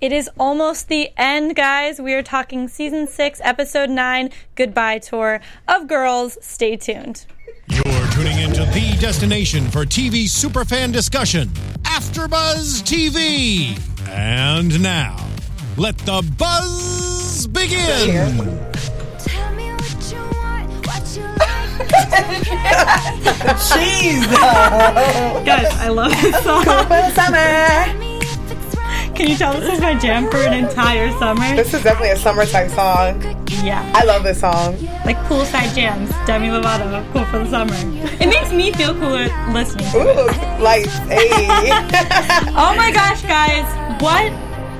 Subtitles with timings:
[0.00, 2.00] It is almost the end, guys.
[2.00, 6.36] We are talking season six, episode nine, goodbye tour of Girls.
[6.42, 7.24] Stay tuned.
[7.68, 11.48] You're tuning into the destination for TV superfan discussion,
[11.84, 13.80] AfterBuzz TV.
[14.10, 15.16] And now,
[15.78, 18.36] let the buzz begin.
[19.18, 21.86] Tell me what you want, what you like.
[23.56, 24.26] Jeez.
[25.46, 26.64] Guys, I love this song.
[26.64, 28.05] For summer.
[29.16, 31.56] Can you tell this is my jam for an entire summer?
[31.56, 33.22] This is definitely a summertime song.
[33.64, 33.90] Yeah.
[33.94, 34.76] I love this song.
[35.06, 37.74] Like poolside jams, Demi Lovato, cool for the summer.
[38.20, 40.58] It makes me feel cooler listening to it.
[40.58, 41.28] Ooh, like, hey.
[42.58, 43.64] Oh my gosh, guys,
[44.02, 44.30] what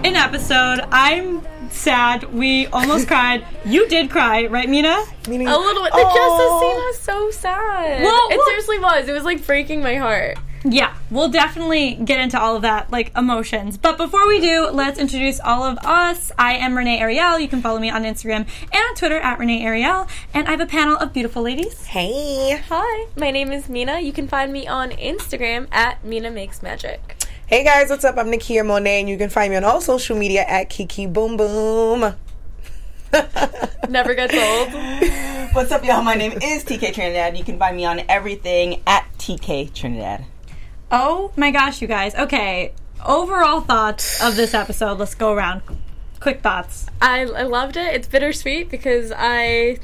[0.05, 0.81] an episode.
[0.93, 2.25] I'm sad.
[2.33, 3.45] We almost cried.
[3.65, 5.03] You did cry, right, Mina?
[5.29, 5.93] Meaning, A little bit.
[5.93, 6.15] The Oh.
[6.15, 8.03] Jessa scene was so sad.
[8.03, 9.09] Well, it well- seriously was.
[9.09, 10.37] It was like breaking my heart.
[10.69, 13.79] Yeah, we'll definitely get into all of that, like emotions.
[13.79, 16.33] But before we do, let's introduce all of us.
[16.37, 17.39] I am Renee Ariel.
[17.39, 20.09] You can follow me on Instagram and on Twitter at Renee Ariel.
[20.35, 21.87] And I have a panel of beautiful ladies.
[21.87, 22.61] Hey.
[22.69, 24.01] Hi, my name is Mina.
[24.01, 27.17] You can find me on Instagram at Mina Makes Magic.
[27.47, 28.19] Hey guys, what's up?
[28.19, 31.37] I'm Nakia Monet, and you can find me on all social media at Kiki Boom
[31.37, 32.01] Boom.
[33.89, 35.55] Never gets old.
[35.55, 36.03] What's up, y'all?
[36.03, 37.39] My name is TK Trinidad.
[37.39, 40.25] You can find me on everything at TK Trinidad.
[40.91, 42.15] Oh my gosh, you guys.
[42.15, 42.73] Okay,
[43.05, 44.99] overall thoughts of this episode.
[44.99, 45.63] Let's go around.
[46.21, 46.87] Quick thoughts.
[47.01, 47.95] I, I loved it.
[47.95, 49.79] It's bittersweet because I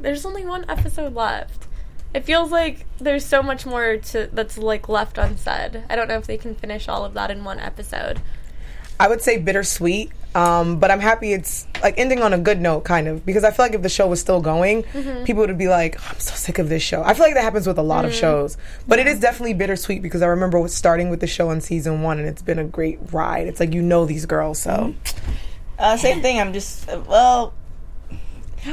[0.00, 1.66] there's only one episode left.
[2.14, 5.84] It feels like there's so much more to that's like left unsaid.
[5.90, 8.22] I don't know if they can finish all of that in one episode.
[8.98, 12.84] I would say bittersweet, um, but I'm happy it's like ending on a good note,
[12.84, 14.82] kind of, because I feel like if the show was still going,
[15.24, 17.66] people would be like, "I'm so sick of this show." I feel like that happens
[17.66, 21.20] with a lot of shows, but it is definitely bittersweet because I remember starting with
[21.20, 23.46] the show in season one, and it's been a great ride.
[23.46, 24.94] It's like you know these girls, so
[25.78, 26.38] Uh, same thing.
[26.40, 27.54] I'm just uh, well.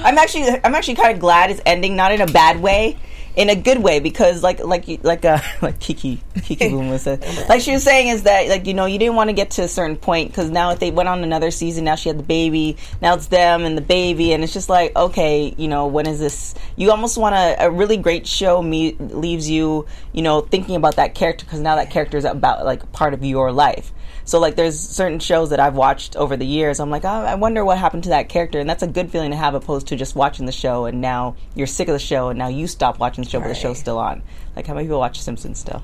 [0.04, 2.98] I'm actually I'm actually kind of glad it's ending, not in a bad way,
[3.36, 7.22] in a good way, because like like like uh like Kiki Kiki Boom was saying,
[7.50, 9.64] like she was saying is that like you know you didn't want to get to
[9.64, 12.24] a certain point because now if they went on another season, now she had the
[12.24, 16.06] baby, now it's them and the baby, and it's just like okay, you know when
[16.06, 16.54] is this?
[16.76, 20.98] You almost want a, a really great show me leaves you you know thinking about
[20.98, 23.92] that character because now that character is about like part of your life.
[24.26, 26.80] So like there's certain shows that I've watched over the years.
[26.80, 29.32] I'm like, oh, I wonder what happened to that character, and that's a good feeling
[29.32, 32.30] to have, opposed to just watching the show and now you're sick of the show
[32.30, 34.24] and now you stop watching the show, but the show's still on.
[34.56, 35.84] Like how many people watch Simpsons still?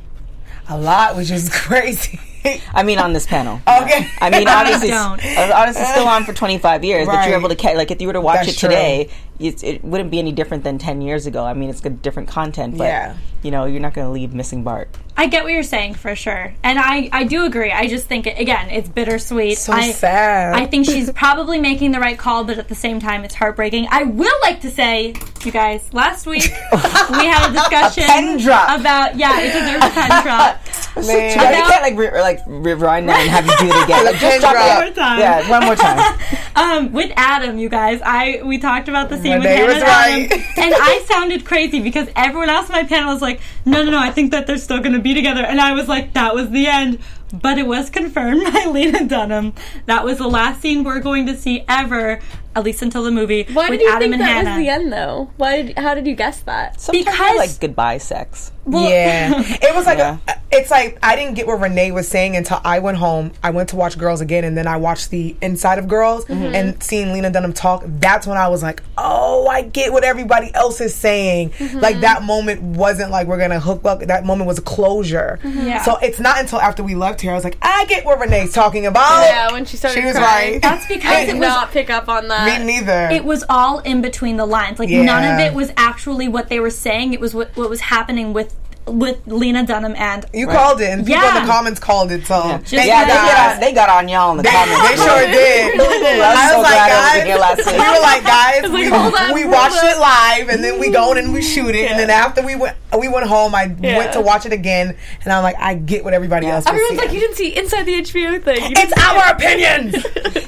[0.70, 2.20] a lot, which is crazy.
[2.74, 3.56] I mean, on this panel.
[3.68, 4.08] Okay.
[4.22, 5.24] I mean, obviously, don't.
[5.24, 7.76] uh, honestly, still on for 25 years, but you're able to catch.
[7.76, 10.64] like if you were to watch That's it today, it's, it wouldn't be any different
[10.64, 11.46] than 10 years ago.
[11.46, 13.18] I mean, it's good, different content, but Yeah.
[13.42, 14.90] you know, you're not going to leave missing Bart.
[15.16, 17.74] I get what you're saying for sure, and I I do agree.
[17.74, 19.58] I just think it, again, it's bittersweet.
[19.58, 20.54] so I, sad.
[20.54, 23.88] I think she's probably making the right call, but at the same time, it's heartbreaking.
[23.92, 25.14] I will like to say,
[25.44, 28.80] you guys, last week we had a discussion pen drop.
[28.80, 31.06] about yeah, it deserves a pen drop.
[31.06, 31.06] Man.
[31.06, 34.06] Yeah, you can't like re- or, like rewind that and have you do it again.
[34.10, 34.78] Like, just drop drop.
[34.78, 35.20] One more time.
[35.20, 36.20] Yeah, one more time.
[36.56, 39.76] Um, with Adam, you guys, I we talked about the scene with Renee him was
[39.76, 40.58] and Adam, right.
[40.58, 44.00] and I sounded crazy because everyone else on my panel was like, "No, no, no,
[44.00, 46.50] I think that they're still going to be together," and I was like, "That was
[46.50, 47.00] the end."
[47.32, 49.54] But it was confirmed by Lena Dunham.
[49.86, 52.20] That was the last scene we're going to see ever,
[52.60, 54.50] at least until the movie, Why with did you Adam think and that Hannah.
[54.52, 55.30] was the end though?
[55.38, 56.80] Why did how did you guess that?
[56.80, 58.52] Sometimes Because- like goodbye sex.
[58.66, 60.18] Well- yeah, it was like Yeah.
[60.28, 63.32] a, it's like I didn't get what Renee was saying until I went home.
[63.42, 66.54] I went to watch Girls again, and then I watched the inside of Girls Mm-hmm.
[66.56, 67.84] and seeing Lena Dunham talk.
[67.88, 71.50] That's when I was like, oh, I get what everybody else is saying.
[71.52, 71.80] Mm-hmm.
[71.80, 74.02] Like that moment wasn't like we're gonna hook up.
[74.02, 75.40] That moment was a closure.
[75.44, 75.66] Mm-hmm.
[75.68, 75.82] Yeah.
[75.84, 78.54] So it's not until after we left here I was like, I get what Renee's
[78.54, 79.22] talking about.
[79.24, 80.54] Yeah, when she started she was crying.
[80.54, 80.62] right.
[80.62, 82.46] That's because I it did was not pick up on that.
[82.58, 83.10] Me neither.
[83.12, 84.80] it was all in between the lines.
[84.80, 87.14] Like none of it was actually what they were saying.
[87.14, 88.56] It was what what was happening with
[88.88, 91.42] with Lena Dunham and you called it, and people in Yeah.
[91.42, 92.26] the comments called it.
[92.26, 94.82] So thank Just Yeah, they got, on, they got on y'all in the They, comments.
[94.90, 95.80] they sure did.
[95.80, 99.46] I'm I so was like, glad was guys, we were like, guys, we, on, we
[99.46, 102.56] watched it live, and then we go and we shoot it, and then after we
[102.56, 103.54] went, we went home.
[103.54, 106.66] I went to watch it again, and I'm like, I get what everybody else.
[106.66, 108.64] was Everyone's like, you didn't see inside the HBO thing.
[108.64, 109.94] You it's our it." opinions.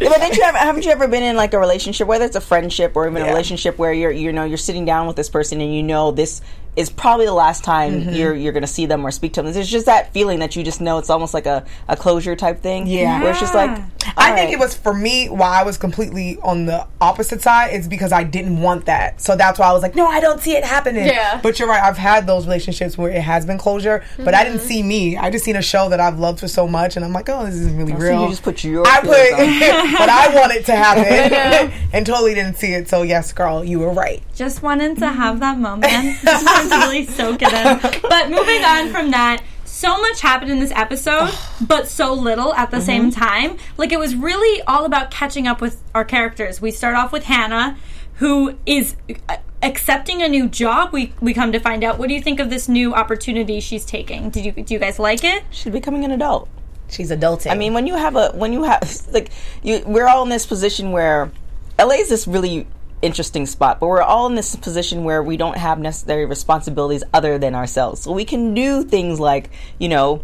[0.01, 2.35] Yeah, but didn't you ever, haven't you ever been in like a relationship, whether it's
[2.35, 5.29] a friendship or even a relationship where you're you know you're sitting down with this
[5.29, 6.41] person and you know this
[6.77, 8.13] is probably the last time Mm-hmm.
[8.13, 9.51] you're you're gonna see them or speak to them.
[9.51, 12.61] There's just that feeling that you just know it's almost like a, a closure type
[12.61, 12.87] thing.
[12.87, 13.21] Yeah.
[13.21, 13.85] where it's just like Yeah.
[14.17, 17.73] I all think it was for me why I was completely on the opposite side
[17.73, 19.19] is because I didn't want that.
[19.21, 21.05] So that's why I was like, no, I don't see it happening.
[21.05, 21.39] Yeah.
[21.43, 21.83] But you're right.
[21.83, 25.17] I've had those relationships where it has been closure, but I didn't see me.
[25.17, 27.45] I just seen a show that I've loved for so much, and I'm like, oh,
[27.45, 28.21] this isn't really So real.
[28.23, 29.37] you just put your I feelings on.
[29.59, 32.87] put, but I want it to happen, and totally didn't see it.
[32.89, 34.23] So yes, girl, you were right.
[34.35, 35.83] Just wanted to have that moment.
[36.23, 38.01] Just wanted to really soak it in.
[38.01, 41.29] But moving on from that, so much happened in this episode,
[41.67, 42.85] but so little at the Mm-hmm.
[42.85, 43.57] same time.
[43.77, 46.59] Like it was really all about catching up with our characters.
[46.61, 47.77] We start off with Hannah,
[48.15, 48.95] who is
[49.29, 50.91] uh, accepting a new job.
[50.93, 51.97] We we come to find out.
[51.99, 54.29] What do you think of this new opportunity she's taking?
[54.29, 55.43] Did you do you guys like it?
[55.51, 56.49] she's becoming an adult.
[56.89, 57.51] She's adulting.
[57.51, 58.81] I mean, when you have a when you have
[59.11, 59.31] like
[59.63, 61.31] you, we're all in this position where
[61.79, 62.67] LA is this really
[63.01, 67.37] interesting spot, but we're all in this position where we don't have necessary responsibilities other
[67.37, 68.01] than ourselves.
[68.01, 69.49] So we can do things like,
[69.79, 70.23] you know,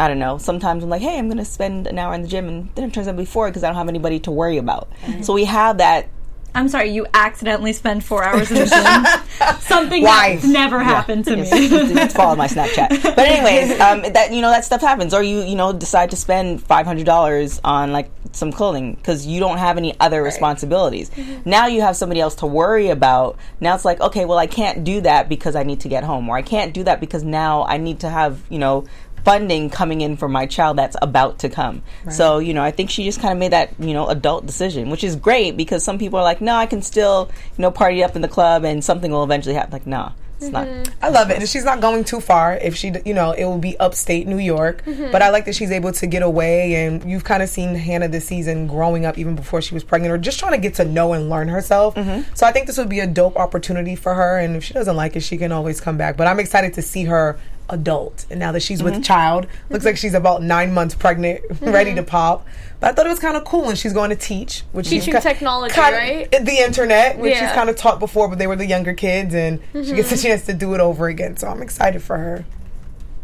[0.00, 0.38] I don't know.
[0.38, 2.84] Sometimes I'm like, hey, I'm going to spend an hour in the gym, and then
[2.84, 4.88] it turns out to be four because I don't have anybody to worry about.
[5.22, 6.08] So we have that.
[6.54, 9.58] I'm sorry, you accidentally spend four hours in the gym.
[9.60, 10.36] Something Why?
[10.36, 11.42] that never happened to me.
[11.44, 13.02] It's follow my Snapchat.
[13.02, 16.16] But anyways, um, that you know that stuff happens, or you you know decide to
[16.16, 21.10] spend five hundred dollars on like some clothing because you don't have any other responsibilities.
[21.44, 23.36] Now you have somebody else to worry about.
[23.60, 26.28] Now it's like okay, well I can't do that because I need to get home,
[26.28, 28.86] or I can't do that because now I need to have you know
[29.24, 31.82] funding coming in for my child that's about to come.
[32.10, 34.90] So, you know, I think she just kind of made that, you know, adult decision,
[34.90, 38.02] which is great because some people are like, no, I can still, you know, party
[38.02, 39.72] up in the club and something will eventually happen.
[39.72, 40.68] Like, no, it's not.
[40.68, 41.04] Mm-hmm.
[41.04, 42.54] I love it, and she's not going too far.
[42.54, 44.84] If she, you know, it will be upstate New York.
[44.84, 45.10] Mm-hmm.
[45.10, 48.06] But I like that she's able to get away, and you've kind of seen Hannah
[48.06, 50.84] this season growing up, even before she was pregnant, or just trying to get to
[50.84, 51.96] know and learn herself.
[51.96, 52.34] Mm-hmm.
[52.34, 54.38] So I think this would be a dope opportunity for her.
[54.38, 56.16] And if she doesn't like it, she can always come back.
[56.16, 57.38] But I'm excited to see her
[57.68, 59.02] adult, and now that she's with mm-hmm.
[59.02, 60.00] child, looks like mm-hmm.
[60.00, 62.08] she's about nine months pregnant, ready to mm-hmm.
[62.08, 62.46] pop.
[62.80, 64.90] But I thought it was kind of cool, and she's going to teach, which is
[64.90, 66.30] Teaching ki- technology, kind- right?
[66.30, 69.60] The internet, which she's kind of taught before, but they were the younger kids, and
[69.72, 71.36] she gets a chance to do it over again.
[71.36, 72.44] So I'm excited for her.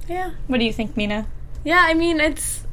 [0.08, 0.32] Yeah.
[0.49, 1.26] What do you think, Mina?
[1.64, 2.64] Yeah, I mean, it's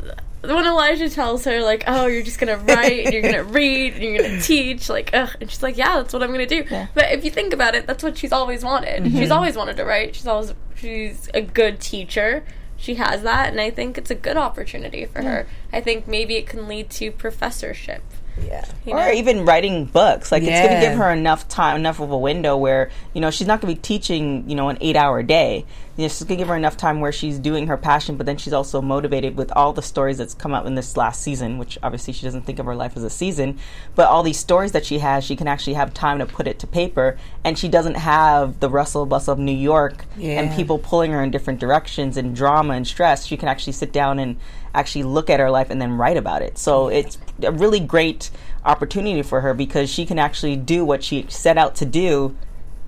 [0.41, 4.03] when Elijah tells her like, "Oh, you're just gonna write and you're gonna read and
[4.03, 7.11] you're gonna teach," like, ugh, and she's like, "Yeah, that's what I'm gonna do." But
[7.11, 9.03] if you think about it, that's what she's always wanted.
[9.03, 9.17] Mm-hmm.
[9.17, 10.15] She's always wanted to write.
[10.15, 12.43] She's always she's a good teacher.
[12.77, 15.45] She has that, and I think it's a good opportunity for her.
[15.71, 18.01] I think maybe it can lead to professorship.
[18.39, 18.65] Yeah.
[18.85, 19.11] You or know?
[19.11, 20.31] even writing books.
[20.31, 23.31] Like it's going to give her enough time, enough of a window where you know
[23.31, 25.65] she's not going to be teaching, you know, an eight-hour day.
[25.97, 28.25] You know, she's going to give her enough time where she's doing her passion, but
[28.25, 31.57] then she's also motivated with all the stories that's come out in this last season.
[31.57, 33.59] Which obviously she doesn't think of her life as a season,
[33.95, 36.59] but all these stories that she has, she can actually have time to put it
[36.59, 41.11] to paper, and she doesn't have the rustle bustle of New York and people pulling
[41.11, 43.25] her in different directions and drama and stress.
[43.25, 44.37] She can actually sit down and
[44.73, 46.57] actually look at her life and then write about it.
[46.57, 48.29] So it's a really great
[48.65, 52.35] opportunity for her because she can actually do what she set out to do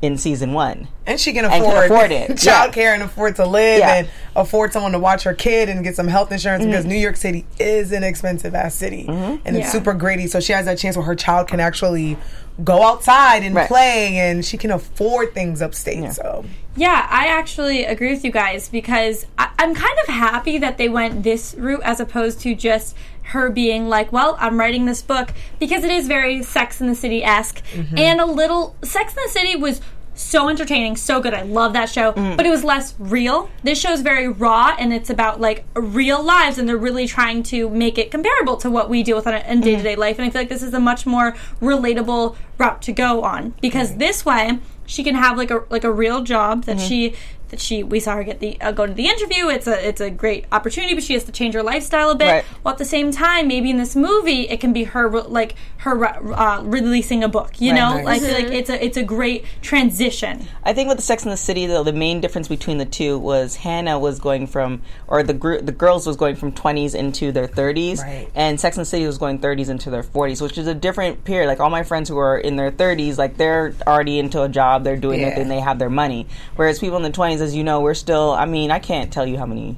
[0.02, 0.90] in season one.
[1.06, 2.38] And she can can afford, afford it.
[2.38, 3.94] child care and afford to live Yeah.
[3.96, 6.72] and afford someone to watch her kid and get some health insurance Mm-hmm.
[6.72, 9.06] because New York City is an expensive ass city.
[9.08, 10.28] And it's super gritty.
[10.28, 12.18] So she has that chance where her child can actually
[12.64, 13.68] go outside and Right.
[13.68, 16.00] play and she can afford things upstate.
[16.04, 16.12] Yeah.
[16.12, 20.78] So Yeah, I actually agree with you guys because I, I'm kind of happy that
[20.78, 25.02] they went this route as opposed to just her being like, well, I'm writing this
[25.02, 27.98] book because it is very Sex in the City esque mm-hmm.
[27.98, 28.76] and a little.
[28.84, 29.82] Sex in the City was
[30.16, 31.34] so entertaining, so good.
[31.34, 32.38] I love that show, mm.
[32.38, 33.50] but it was less real.
[33.64, 37.44] This show is very raw and it's about like real lives, and they're really trying
[37.44, 39.96] to make it comparable to what we deal with on a, in day to day
[39.96, 40.18] life.
[40.18, 43.96] And I feel like this is a much more relatable route to go on because
[43.96, 44.60] this way
[44.94, 46.88] she can have like a like a real job that mm-hmm.
[46.88, 47.16] she
[47.54, 49.48] that she we saw her get the uh, go to the interview.
[49.48, 52.28] It's a it's a great opportunity, but she has to change her lifestyle a bit.
[52.32, 52.46] Right.
[52.64, 56.06] While at the same time, maybe in this movie, it can be her like her
[56.34, 57.62] uh, releasing a book.
[57.62, 58.08] You Right, know, right.
[58.08, 60.48] I feel like it's a it's a great transition.
[60.64, 63.20] I think with the Sex in the City, though, the main difference between the two
[63.20, 67.32] was Hannah was going from, or the group the girls was going from twenties into
[67.32, 68.30] their thirties, Right.
[68.34, 71.24] and Sex in the City was going thirties into their forties, which is a different
[71.26, 71.48] period.
[71.48, 74.84] Like all my friends who are in their thirties, like they're already into a job,
[74.84, 75.36] they're doing their Yeah.
[75.36, 76.28] thing, they have their money.
[76.56, 78.32] Whereas people in the twenties, as you know, we're still.
[78.32, 79.78] I mean, I can't tell you how many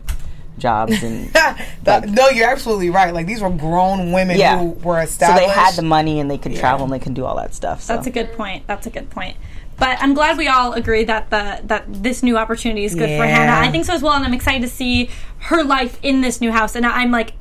[0.57, 1.29] jobs and.
[1.83, 3.13] That- no, you're absolutely right.
[3.13, 4.57] Like these were grown women Yeah.
[4.57, 5.47] who were established So established.
[5.47, 7.81] they had the money and they could travel and they can do all that stuff.
[7.81, 7.93] So.
[7.93, 8.65] That's a good point.
[8.65, 9.37] That's a good point.
[9.77, 13.25] But I'm glad we all agree that the that this new opportunity is good for
[13.25, 13.67] Hannah.
[13.67, 16.51] I think so as well, and I'm excited to see her life in this new
[16.51, 16.75] house.
[16.75, 17.33] And I'm like,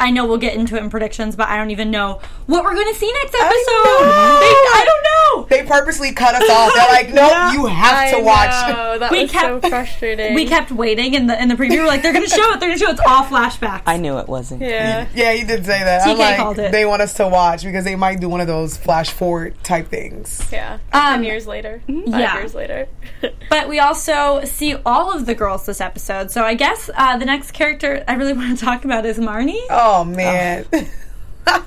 [0.00, 2.74] I know we'll get into it in predictions, but I don't even know what we're
[2.74, 3.46] going to see next episode.
[3.46, 4.38] know.
[4.40, 5.46] They- I don't know.
[5.48, 6.72] They purposely cut us off.
[6.74, 7.50] They're like, nope, No.
[7.52, 8.68] you have I to watch.
[8.74, 10.34] know, that We was kept- so frustrating.
[10.34, 11.78] We kept waiting in the in the preview.
[11.78, 12.60] We're like, they're gonna show it.
[12.60, 12.92] They're gonna show it.
[12.92, 13.82] It's all flashbacks.
[13.86, 14.62] I knew it wasn't.
[14.62, 15.06] yeah.
[15.14, 16.06] Yeah, you did say that.
[16.06, 16.72] I'm TK like, called it.
[16.72, 19.88] they want us to watch because they might do one of those flash forward type
[19.88, 20.46] things.
[20.52, 20.78] Yeah.
[20.92, 21.82] Um, Ten years later.
[21.86, 22.34] Five yeah.
[22.38, 22.88] years later.
[23.50, 26.30] But we also see all of the girls this episode.
[26.30, 29.60] So I guess uh, the next character I really want to talk about is Marnie.
[29.68, 30.64] Oh Oh, man,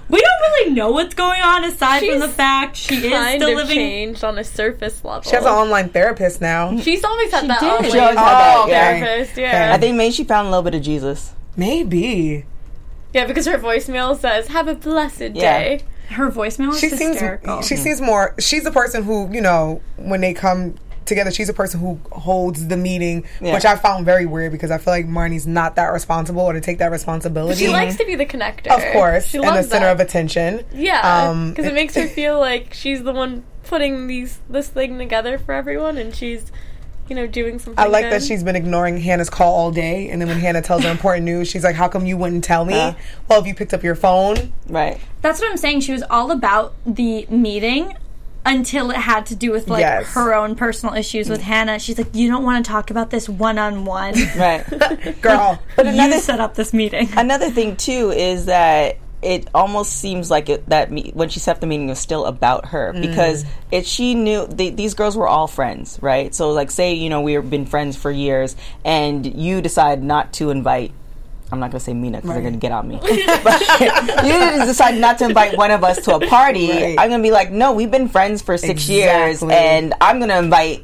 [0.10, 3.50] We don't really know what's going on aside from the fact she is kind still
[3.51, 3.75] of living.
[3.75, 5.24] changed on a surface level.
[5.30, 6.77] she has an online therapist now.
[6.80, 7.70] She's always had She that did.
[7.70, 9.00] online She always had that, Oh, yeah.
[9.00, 9.38] therapist.
[9.38, 9.72] Yeah.
[9.74, 11.34] I think maybe she found a little bit of Jesus.
[11.58, 12.46] Maybe
[13.13, 15.60] yeah, because her voicemail says, "Have a blessed Yeah.
[15.60, 17.62] day." Her voicemail is she seems hysterical.
[17.62, 18.34] she seems more.
[18.39, 21.31] She's the person who you know when they come together.
[21.31, 23.53] She's a person who holds the meeting, Yeah.
[23.53, 26.62] which I found very weird because I feel like Marnie's not that responsible or to
[26.62, 27.60] take that responsibility.
[27.65, 28.67] She likes to be the connector.
[28.67, 29.93] of course, she and the loves center that.
[29.93, 30.63] of attention.
[30.74, 34.98] Yeah, Um, because it makes her feel like she's the one putting these this thing
[34.98, 36.51] together for everyone, and she's,
[37.10, 37.83] you know, doing something.
[37.83, 38.13] I like good.
[38.13, 41.25] that she's been ignoring Hannah's call all day, and then when Hannah tells her important
[41.25, 42.93] news, she's like, "How come you wouldn't tell me?" Uh.
[43.27, 45.00] well, if you picked up your phone, Right.
[45.22, 45.79] That's what I'm saying.
[45.81, 47.95] She was all about the meeting
[48.45, 50.13] until it had to do with like Yes.
[50.13, 51.79] her own personal issues with Hannah.
[51.79, 54.13] She's like, you don't want to talk about this one on one.
[54.38, 54.63] Right.
[55.21, 55.59] girl.
[55.75, 57.09] But You another set up this meeting.
[57.15, 61.55] another thing too is that it almost seems like it, that me, when she set
[61.55, 63.01] up the meeting it was still about her Mm.
[63.01, 67.09] because it she knew they, these girls were all friends right so like say you
[67.09, 70.91] know we've been friends for years and you decide not to invite
[71.53, 72.95] I'm not gonna say Mina because they're gonna get on me.
[73.43, 73.62] but
[74.25, 76.69] you decide not to invite one of us to a party.
[76.72, 76.95] Right.
[77.00, 80.83] I'm gonna be like, no, we've been friends for six years, and I'm gonna invite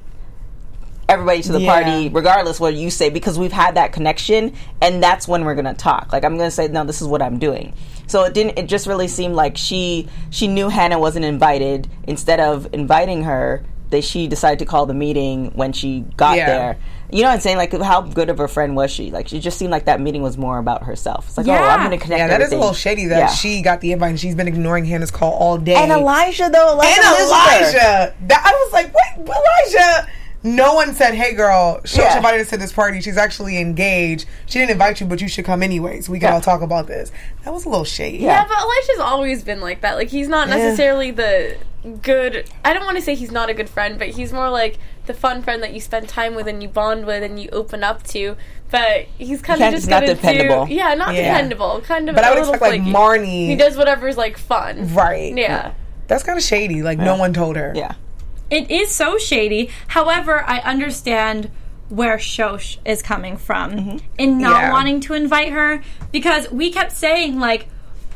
[1.08, 1.74] everybody to the Yeah.
[1.74, 5.74] party regardless what you say because we've had that connection and that's when we're gonna
[5.74, 7.74] talk like i'm gonna say no this is what i'm doing
[8.06, 12.40] so it didn't it just really seemed like she she knew hannah wasn't invited instead
[12.40, 16.46] of inviting her that she decided to call the meeting when she got Yeah.
[16.46, 16.78] there
[17.12, 19.40] you know what i'm saying like how good of a friend was she like she
[19.40, 22.20] just seemed like that meeting was more about herself it's like oh i'm gonna connect
[22.20, 23.28] Yeah, that is a little shady that Yeah.
[23.28, 25.76] she got the invite and she's been ignoring Hannah's call all day.
[25.76, 27.74] and elijah though elijah, and lives.
[27.74, 28.16] Elijah.
[28.28, 30.08] That I was like, wait, Elijah.
[30.42, 32.16] No one said, "Hey, girl, she Yeah.
[32.16, 33.02] invited us to this party.
[33.02, 34.26] She's actually engaged.
[34.46, 36.08] She didn't invite you, but you should come anyways.
[36.08, 36.36] We can Yeah.
[36.36, 37.12] all talk about this."
[37.44, 38.20] That was a little shady.
[38.20, 39.98] Yeah, but Elijah's always been like that.
[39.98, 41.58] Like he's not necessarily the
[42.02, 42.46] good.
[42.64, 45.14] I don't want to say he's not a good friend, but he's more like the
[45.14, 48.04] fun friend that you spend time with and you bond with and you open up
[48.04, 48.36] to.
[48.72, 50.66] But he's kind of just he's not gonna dependable.
[50.68, 51.32] Do, yeah, not Yeah.
[51.34, 51.82] dependable.
[51.82, 52.16] Kind of.
[52.16, 52.96] But I a would little expect like flaky.
[53.26, 53.48] Marnie.
[53.48, 54.94] He does whatever's like fun.
[54.94, 55.36] right.
[55.36, 55.74] Yeah.
[56.08, 56.82] That's kind of shady.
[56.84, 57.72] Like no one told her.
[57.76, 57.94] yeah
[58.50, 59.70] It is so shady.
[59.88, 61.50] However, I understand
[61.90, 63.98] where Shosh is coming from mm-hmm.
[64.20, 64.72] in not Yeah.
[64.72, 67.68] wanting to invite her because we kept saying like,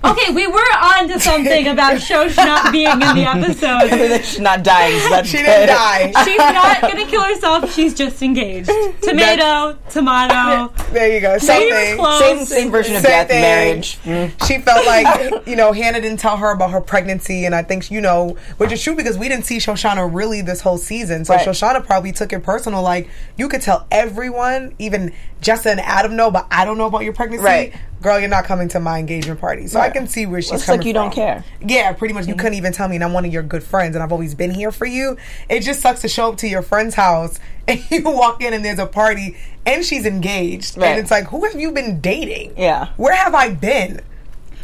[0.04, 4.24] okay, we were on to something about Shosh not being in the episode.
[4.24, 5.44] she's not dying so that's She good.
[5.46, 6.12] didn't die.
[6.26, 7.74] She's not gonna kill herself.
[7.74, 8.70] She's just engaged.
[9.02, 10.74] Tomato, tomato.
[10.92, 11.38] there you go.
[11.38, 11.98] Same thing.
[11.98, 12.20] close.
[12.20, 13.42] same same version of Same death thing.
[13.42, 14.48] marriage Mm.
[14.48, 17.90] She felt like, you know, Hannah didn't tell her about her pregnancy, and I think,
[17.92, 21.26] you know, which is true because we didn't see Shoshana really this whole season.
[21.26, 21.48] So Right.
[21.48, 22.82] Shoshana probably took it personal.
[22.82, 27.04] Like, you could tell everyone, even Jessa and Adam know, but I don't know about
[27.04, 27.44] your pregnancy.
[27.46, 27.74] Right.
[28.04, 29.68] Girl, you're not coming to my engagement party.
[29.68, 31.04] So I can see where she's It's coming like you from.
[31.06, 31.44] don't care.
[31.62, 32.28] Yeah, pretty much.
[32.28, 32.42] You mm-hmm.
[32.42, 34.52] couldn't even tell me, and I'm one of your good friends, and I've always been
[34.52, 35.18] here for you.
[35.50, 38.64] It just sucks to show up to your friend's house and you walk in and
[38.64, 40.88] there's a party and she's engaged, Right.
[40.90, 42.54] and it's like, who have you been dating?
[42.58, 42.90] Yeah.
[42.98, 44.02] where have I been?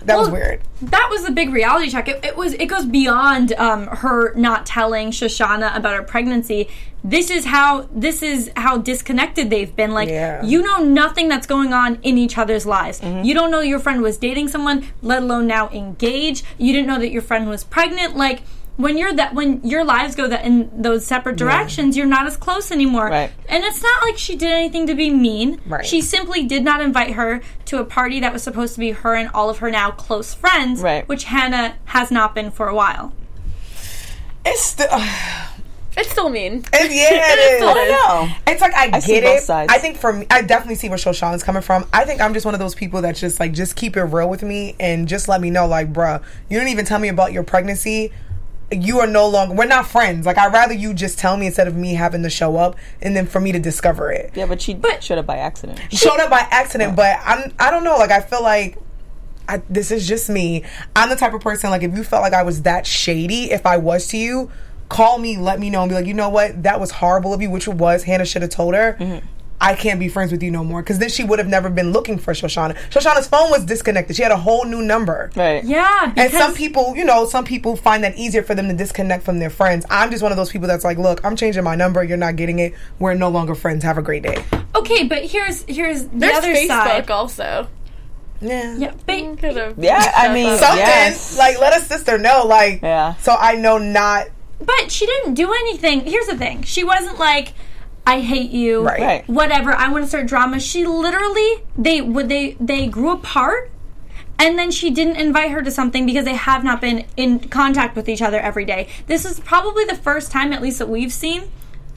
[0.09, 0.61] That was weird.
[0.81, 2.07] That was the big reality check.
[2.07, 2.53] It, it was.
[2.53, 6.67] It goes beyond um, her not telling Shoshana about her pregnancy.
[7.03, 7.87] This is how.
[7.93, 9.91] This is how disconnected they've been.
[9.91, 10.43] Like Yeah.
[10.43, 13.01] you know nothing that's going on in each other's lives.
[13.01, 16.45] You don't know your friend was dating someone, let alone now engaged.
[16.57, 18.15] You didn't know that your friend was pregnant.
[18.15, 18.41] Like
[18.79, 22.37] when you're that when your lives go that in those separate directions, you're not as
[22.37, 23.09] close anymore.
[23.09, 23.29] Right.
[23.49, 25.59] And it's not like she did anything to be mean.
[25.65, 25.85] Right.
[25.85, 29.15] She simply did not invite her to a party that was supposed to be her
[29.15, 31.05] and all of her now close friends, Right.
[31.09, 33.11] which Hannah has not been for a while.
[34.45, 35.47] It's still, uh,
[35.97, 36.63] It's still mean.
[36.73, 37.57] yeah, it is.
[37.57, 37.91] still is.
[37.91, 39.43] no It's like I, see get both it.
[39.43, 39.73] sides.
[39.73, 41.85] I think for me, I definitely see where Shoshana's coming from.
[41.91, 44.29] I think I'm just one of those people that's just like, just keep it real
[44.29, 47.33] with me and just let me know, like, bruh, you didn't even tell me about
[47.33, 48.13] your pregnancy.
[48.71, 49.55] You are no longer.
[49.55, 50.25] We're not friends.
[50.25, 53.15] Like I'd rather you just tell me instead of me having to show up and
[53.15, 54.31] then for me to discover it.
[54.35, 55.79] Yeah, but she but showed up by accident.
[55.91, 58.77] showed up by accident, but I'm I don't know, like I feel like
[59.47, 60.63] I, this is just me.
[60.95, 63.65] I'm the type of person like if you felt like I was that shady, if
[63.65, 64.51] I was to you,
[64.89, 67.41] call me, let me know, and be like, you know what, that was horrible of
[67.41, 68.03] you, which it was.
[68.03, 68.95] Hannah should have told her.
[68.99, 69.25] Mm-hmm.
[69.61, 70.81] I can't be friends with you no more.
[70.81, 72.75] Because then she would have never been looking for Shoshana.
[72.89, 74.15] Shoshana's phone was disconnected.
[74.15, 75.31] She had a whole new number.
[75.35, 75.63] Right.
[75.63, 79.23] Yeah, And some people, you know, some people find that easier for them to disconnect
[79.23, 79.85] from their friends.
[79.89, 82.03] I'm just one of those people that's like, look, I'm changing my number.
[82.03, 82.73] You're not getting it.
[82.99, 83.83] We're no longer friends.
[83.83, 84.43] Have a great day.
[84.75, 87.11] okay, but here's here's the There's other Facebook side.
[87.11, 87.67] also.
[88.41, 88.77] Yeah.
[88.77, 91.37] Yeah, but mm, Yeah, I mean, Something Yes.
[91.37, 93.15] like let a sister know, like, Yeah.
[93.15, 94.27] so I know not
[94.61, 96.01] but she didn't do anything.
[96.01, 97.53] Here's the thing: she wasn't like,
[98.05, 98.99] "I hate you," Right.
[99.01, 99.29] Right.
[99.29, 99.73] Whatever.
[99.73, 100.59] I want to start drama.
[100.59, 103.71] She literally they would they they grew apart.
[104.41, 107.97] And then she didn't invite her to something because they have not been in contact
[107.97, 108.87] with each other every day.
[109.07, 111.51] This is probably the first time, at least that we've seen,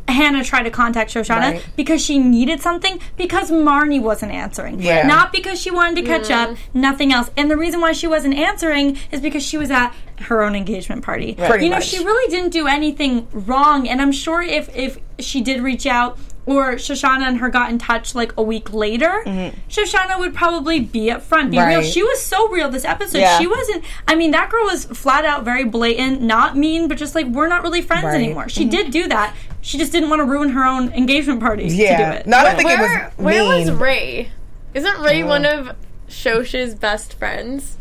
[0.09, 1.65] Hannah try to contact Shoshana Right.
[1.77, 4.81] because she needed something because Marnie wasn't answering.
[4.83, 5.07] Yeah.
[5.07, 7.31] Not because she wanted to catch up, nothing else.
[7.37, 11.05] And the reason why she wasn't answering is because she was at her own engagement
[11.05, 11.35] party.
[11.35, 11.87] Pretty you know, much.
[11.87, 13.89] she really didn't do anything wrong.
[13.89, 17.79] And I'm sure if if she did reach out or Shoshana and her got in
[17.79, 19.57] touch like a week later, mm-hmm.
[19.69, 21.83] Shoshana would probably be up front, be real.
[21.83, 23.19] She was so real this episode.
[23.19, 23.39] Yeah.
[23.39, 23.85] She wasn't.
[24.09, 27.49] I mean, that girl was flat out very blatant, not mean, but just like we're
[27.49, 28.17] not really friends Right.
[28.17, 28.49] anymore.
[28.49, 28.71] She mm-hmm.
[28.71, 29.37] did do that.
[29.61, 32.27] She just didn't want to ruin her own engagement party to do it.
[32.27, 33.71] No, I don't think Where, it was where was.
[33.71, 34.33] Ray?
[34.75, 35.29] Isn't Ray mm-hmm.
[35.29, 35.77] one of
[36.09, 37.77] Shosh's best friends?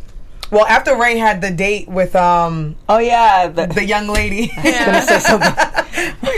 [0.51, 3.47] Well, after Ray had the date with um Oh yeah.
[3.47, 5.87] The, the young lady, Yeah.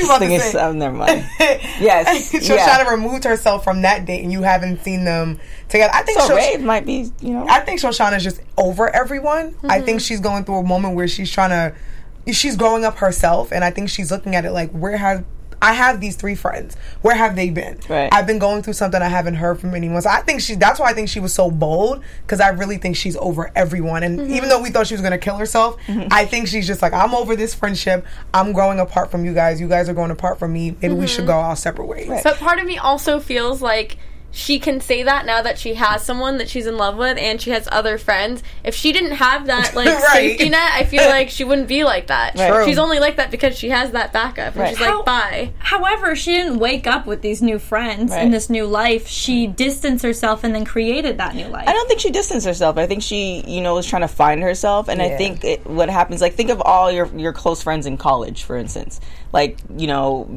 [0.03, 0.59] you about to is, say?
[0.61, 1.25] oh, never mind.
[1.79, 2.31] Yes.
[2.33, 2.89] Shoshana yeah.
[2.89, 5.91] removed herself from that date, and you haven't seen them together.
[5.93, 7.45] I think So Shosh- Ray might be, you know.
[7.49, 9.55] I think Shoshana's just over everyone.
[9.63, 9.85] I Mm-hmm.
[9.85, 13.63] think she's going through a moment where she's trying to, she's growing up herself, and
[13.63, 15.25] I think she's looking at it like, where have
[15.63, 16.75] I have these three friends?
[17.01, 17.79] Where have they been?
[17.89, 18.09] Right.
[18.11, 20.01] I've been going through something I haven't heard from anyone.
[20.01, 20.55] So I think she.
[20.55, 24.03] That's why I think she was so bold because I really think she's over everyone.
[24.03, 24.33] And Mm-hmm.
[24.33, 25.77] even though we thought she was going to kill herself,
[26.11, 28.05] I think she's just like, I'm over this friendship.
[28.33, 29.59] I'm growing apart from you guys.
[29.61, 30.75] You guys are going apart from me.
[30.81, 32.09] Maybe we should go our separate ways.
[32.23, 33.97] But part of me also feels like
[34.35, 37.39] she can say that now that she has someone that she's in love with and
[37.39, 38.41] she has other friends.
[38.63, 40.09] If she didn't have that like Right.
[40.11, 42.35] safety net, I feel like she wouldn't be like that.
[42.35, 42.65] True.
[42.65, 44.53] She's only like that because she has that backup.
[44.55, 44.69] And Right.
[44.75, 45.51] she's like, bye.
[45.59, 48.23] However, she didn't wake up with these new friends Right.
[48.23, 49.07] in this new life.
[49.07, 51.67] She distanced herself and then created that new life.
[51.67, 52.79] I don't think she distanced herself.
[52.79, 54.87] I think she, you know, was trying to find herself.
[54.87, 57.97] And I think it, what happens, like, think of all your your close friends in
[57.97, 58.99] college, for instance.
[59.31, 60.27] Like, you know,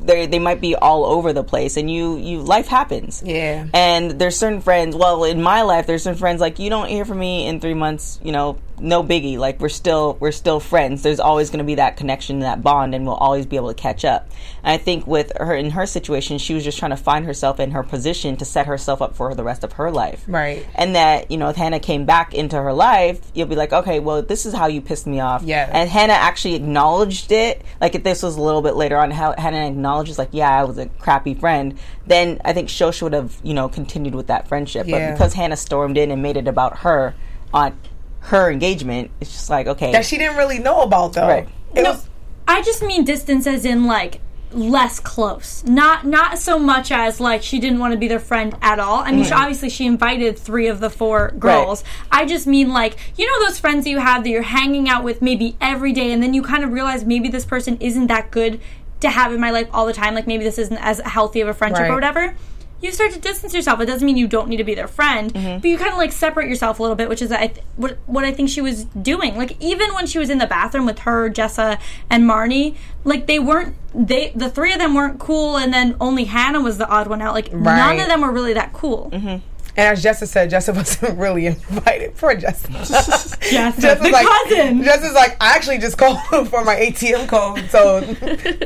[0.00, 3.22] they they might be all over the place, and you you life happens.
[3.24, 3.66] Yeah.
[3.72, 4.96] And there's certain friends.
[4.96, 7.74] Well, in my life, there's certain friends like you don't hear from me in three
[7.74, 8.18] months.
[8.22, 9.38] You know, no biggie.
[9.38, 11.02] Like we're still we're still friends.
[11.02, 13.74] There's always going to be that connection, that bond, and we'll always be able to
[13.74, 14.30] catch up.
[14.62, 17.60] And I think with her in her situation, she was just trying to find herself
[17.60, 20.24] in her position to set herself up for the rest of her life.
[20.26, 20.66] Right.
[20.74, 24.00] And that you know, if Hannah came back into her life, you'll be like, okay,
[24.00, 25.42] well, this is how you pissed me off.
[25.42, 25.68] Yeah.
[25.72, 27.62] And Hannah actually acknowledged it.
[27.80, 30.64] Like if this was a little bit later on, how Hannah acknowledges, like, yeah, I
[30.64, 31.78] was a crappy friend.
[32.06, 34.86] Then I think Shosha would have, you know, continued with that friendship.
[34.86, 35.10] Yeah.
[35.10, 37.14] But because Hannah stormed in and made it about her
[37.52, 37.76] on
[38.20, 41.26] her engagement, it's just like, okay, That she didn't really know about though.
[41.28, 41.48] Right.
[41.74, 42.08] It No, was
[42.46, 44.20] I just mean distance as in like
[44.52, 45.62] less close.
[45.64, 48.98] Not not so much as like she didn't want to be their friend at all.
[48.98, 51.84] I mean, she, obviously she invited three of the four girls.
[52.10, 55.04] I just mean like you know those friends that you have that you're hanging out
[55.04, 58.32] with maybe every day, and then you kind of realize maybe this person isn't that
[58.32, 58.60] good
[59.00, 60.14] to have in my life all the time.
[60.14, 61.90] Like maybe this isn't as healthy of a friendship Right.
[61.90, 62.34] or whatever.
[62.80, 63.80] You start to distance yourself.
[63.80, 65.58] It doesn't mean you don't need to be their friend, mm-hmm.
[65.58, 67.98] but you kind of like separate yourself a little bit, which is I th- what
[68.06, 69.36] what I think she was doing.
[69.36, 73.38] Like even when she was in the bathroom with her, Jessa, and Marnie, like they
[73.38, 77.06] weren't they the three of them weren't cool, and then only Hannah was the odd
[77.06, 77.34] one out.
[77.34, 79.10] Like none of them were really that cool.
[79.12, 79.44] Mm-hmm.
[79.80, 82.14] And as Jessa said, Jessa wasn't really invited.
[82.16, 82.68] Poor Jessa.
[82.68, 84.82] Jessa, Jessa's the like, cousin.
[84.82, 88.00] Jessa's like, I actually just called for my ATM code, so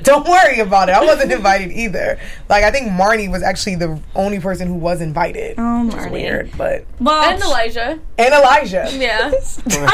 [0.01, 0.93] don't worry about it.
[0.97, 2.19] I wasn't invited either.
[2.49, 5.55] Like, I think Marnie was actually the only person who was invited.
[5.57, 6.11] Oh, Which is Marnie.
[6.11, 8.01] weird, but Well, And Elijah.
[8.19, 8.89] and Elijah.
[8.95, 9.31] Yeah.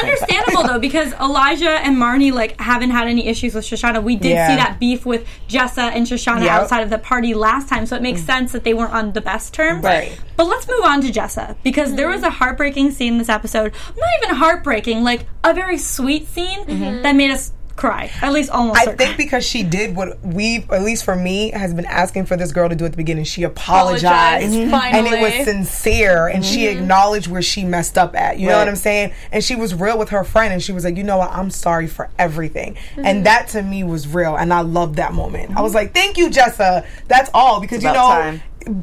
[0.03, 4.03] understandable though because Elijah and Marnie like haven't had any issues with Shoshana.
[4.03, 4.49] We did Yeah.
[4.49, 6.51] see that beef with Jessa and Shoshana Yep.
[6.51, 8.27] outside of the party last time, so it makes mm.
[8.27, 9.85] sense that they weren't on the best terms.
[9.85, 10.19] Right.
[10.37, 12.15] But let's move on to Jessa because there hmm.
[12.15, 13.73] was a heartbreaking scene in this episode.
[13.97, 17.03] Not even heartbreaking, like a very sweet scene mm-hmm.
[17.03, 18.11] that made us cry.
[18.21, 18.79] At least almost.
[18.79, 22.27] I start think because she did what we, at least for me, has been asking
[22.27, 23.25] for this girl to do at the beginning.
[23.25, 26.79] She apologized, Apologized, and it was sincere, and she mm-hmm.
[26.79, 28.39] acknowledged where she messed up at.
[28.39, 29.13] You know what I'm saying?
[29.33, 31.33] And she was real with her friend, and she was like, "You know what?
[31.33, 33.23] I'm sorry for everything." And mm-hmm.
[33.25, 35.57] that to me was real, and I loved that moment.
[35.57, 38.23] I was like, "Thank you, Jessa." That's all because you about know.
[38.23, 38.43] time.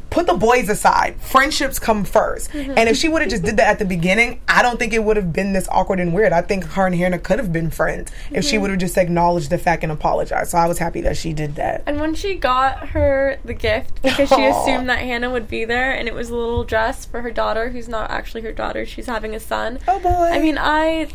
[0.09, 1.15] Put the boys aside.
[1.21, 2.73] Friendships come 1st Mm-hmm.
[2.77, 5.03] And if she would have just did that at the beginning, I don't think it
[5.03, 6.31] would have been this awkward and weird.
[6.33, 8.49] I think her and Hannah could have been friends if Mm-hmm.
[8.49, 10.51] she would have just acknowledged the fact and apologized.
[10.51, 11.83] So I was happy that she did that.
[11.85, 14.61] And when she got her the gift, because she Aw.
[14.63, 17.69] assumed that Hannah would be there, and it was a little dress for her daughter,
[17.69, 19.79] who's not actually her daughter, she's having a son.
[19.87, 20.09] Oh boy.
[20.09, 21.09] I mean, I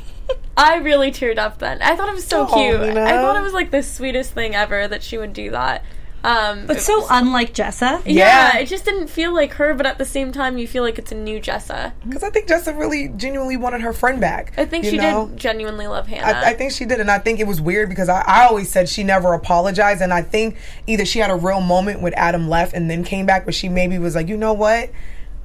[0.57, 1.83] I really teared up then.
[1.83, 2.81] I thought it was so cute.
[2.81, 5.85] I thought it was like the sweetest thing ever that she would do that.
[6.24, 8.00] Um, But so was- unlike Jessa.
[8.04, 8.58] yeah, Yeah.
[8.58, 11.11] it just didn't feel like her, but at the same time, you feel like it's
[11.12, 11.92] a new Jessa.
[12.06, 14.52] Because I think Jessa really genuinely wanted her friend back.
[14.56, 15.26] I think she know?
[15.28, 16.38] did genuinely love Hannah.
[16.38, 18.70] I, I think she did, and I think it was weird because I, I always
[18.70, 20.56] said she never apologized, and I think
[20.87, 23.68] either she had a real moment when Adam left and then came back, but she
[23.68, 24.90] maybe was like, you know what,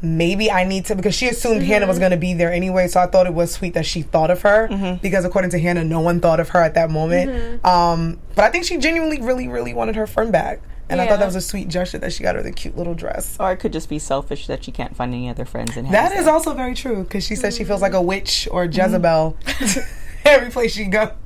[0.02, 1.72] maybe I need to because she assumed Mm-hmm.
[1.72, 4.02] Hannah was going to be there anyway, so I thought it was sweet that she
[4.04, 5.02] thought of her Mm-hmm.
[5.02, 7.64] because according to Hannah, no one thought of her at that moment.
[7.66, 11.20] Um, but I think she genuinely, really, really wanted her friend back, and I thought
[11.20, 13.36] that was a sweet gesture that she got her the cute little dress.
[13.40, 16.12] Or it could just be selfish that she can't find any other friends in That
[16.12, 19.36] Hannah's also very true because she says she feels like a witch or Jezebel
[20.26, 21.10] every place she goes.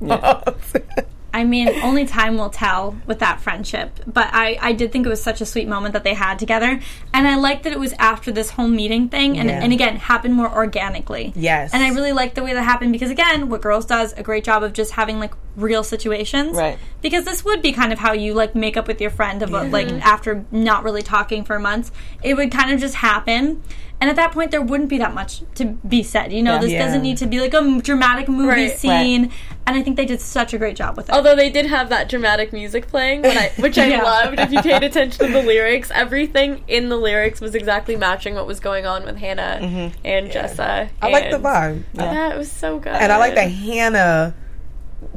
[1.34, 4.00] I mean, only time will tell with that friendship.
[4.06, 6.80] But I, I did think it was such a sweet moment that they had together.
[7.14, 9.38] And I liked that it was after this whole meeting thing.
[9.38, 9.60] And, Yeah.
[9.62, 11.32] and again, happened more organically.
[11.34, 11.72] Yes.
[11.72, 14.44] And I really liked the way that happened because, again, what Girls does a great
[14.44, 16.56] job of just having like real situations.
[16.56, 16.78] Right.
[17.00, 19.70] Because this would be kind of how you like make up with your friend about
[19.70, 21.90] like after not really talking for months.
[22.22, 23.62] It would kind of just happen.
[24.00, 26.32] And at that point, there wouldn't be that much to be said.
[26.32, 26.60] You know, Yeah.
[26.60, 26.84] this Yeah.
[26.86, 28.76] doesn't need to be like a dramatic movie Right.
[29.22, 29.30] Right.
[29.64, 29.74] Scene.
[29.74, 31.14] And I think they did such a great job with it.
[31.14, 34.02] Although they did have that dramatic music playing, when I, which I Yeah.
[34.02, 34.38] loved.
[34.40, 38.46] If you paid attention to the lyrics, everything in the lyrics was exactly matching what
[38.46, 40.56] was going on with Hannah and Jessa.
[40.56, 41.04] Mm-hmm.
[41.04, 41.82] I like the and- vibe.
[41.94, 42.92] Yeah, it was so good.
[42.92, 44.34] And I like that Hannah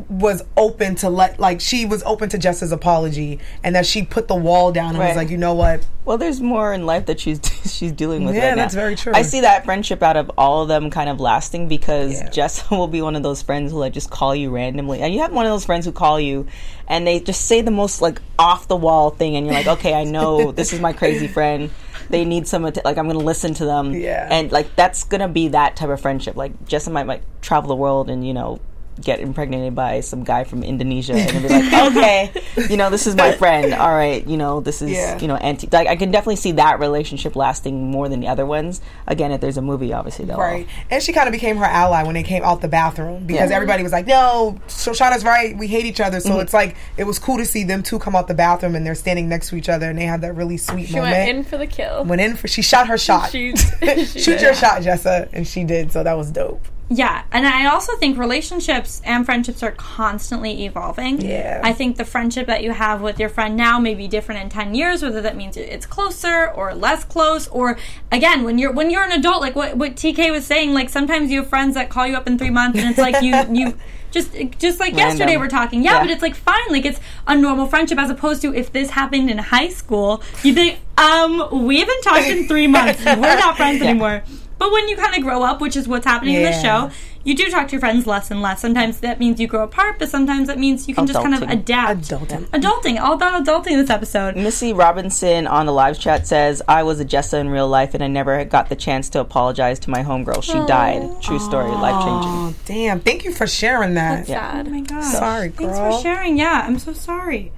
[0.10, 4.28] was open to let like she was open to Jessa's apology and that she put
[4.28, 5.88] the wall down and was like, you know what?
[6.04, 7.39] Well, there's more in life that she's
[7.71, 8.36] she's dealing with.
[8.36, 8.63] Yeah, right now.
[8.63, 9.13] that's very true.
[9.15, 12.30] I see that friendship out of all of them kind of lasting because Yeah.
[12.30, 15.21] Jess will be one of those friends who like just call you randomly, and you
[15.21, 16.48] have one of those friends who call you,
[16.88, 19.93] and they just say the most like off the wall thing, and you're like, okay,
[19.93, 21.71] I know this is my crazy friend.
[22.10, 24.28] They need some att- like I'm gonna listen to them, Yeah.
[24.30, 26.36] and like that's gonna be that type of friendship.
[26.36, 28.60] Like Jess might might travel the world and you know
[29.01, 32.31] get impregnated by some guy from Indonesia and be like, okay,
[32.69, 33.73] you know, this is my friend.
[33.73, 35.19] All right, you know, this is Yeah.
[35.19, 35.67] you know, anti.
[35.71, 38.81] Like I can definitely see that relationship lasting more than the other ones.
[39.08, 40.67] Again, if there's a movie, obviously they'll Right.
[40.89, 43.55] And she kind of became her ally when they came out the bathroom because Yeah.
[43.58, 45.58] everybody was like, no, Shoshana's right.
[45.58, 46.17] We hate each other.
[46.19, 46.27] Mm-hmm.
[46.29, 48.86] So it's like, it was cool to see them two come out the bathroom and
[48.86, 51.12] they're standing next to each other and they had that really sweet she moment.
[51.12, 52.05] went in for the kill.
[52.05, 53.29] Went in for, she shot her shot.
[53.31, 54.41] She- she Shoot did.
[54.41, 55.27] your shot, Jessa.
[55.34, 55.91] And she did.
[55.91, 56.65] So that was dope.
[56.88, 61.19] Yeah, and I also think relationships and friendships are constantly evolving.
[61.19, 61.60] Yeah.
[61.63, 64.50] I think the friendship that you have with your friend now may be different in
[64.50, 67.78] 10 years whether that means it's closer or less close or
[68.12, 71.32] again when you're when you're an adult like what what TK was saying like sometimes
[71.32, 73.76] you have friends that call you up in 3 months and it's like you you
[74.12, 75.84] just just like yesterday we're talking.
[75.84, 76.02] Yeah, Yeah.
[76.02, 79.32] but it's like fine like it's a normal friendship as opposed to if this happened
[79.32, 83.04] in high school you think um we haven't talked in 3 months.
[83.04, 84.24] We're not friends anymore.
[84.58, 86.89] But when you kind of grow up, which is what's happening in the show,
[87.24, 88.62] you do talk to your friends less and less.
[88.62, 91.41] Sometimes that means you grow apart, but sometimes that means you can just kind of
[91.41, 92.02] adapt.
[92.02, 92.46] Adulting.
[92.52, 93.00] Adulting.
[93.00, 94.36] All about adulting this episode.
[94.36, 98.04] Missy Robinson on the live chat says, I was a Jessa in real life and
[98.04, 100.44] I never got the chance to apologize to my homegirl.
[100.44, 101.22] She died.
[101.22, 102.32] True story, life changing.
[102.32, 103.00] Oh, damn.
[103.00, 104.28] Thank you for sharing that.
[104.28, 104.68] Sad.
[104.68, 105.04] Oh my god.
[105.04, 106.38] Sorry, Thanks for sharing.
[106.38, 107.52] Yeah, I'm so sorry.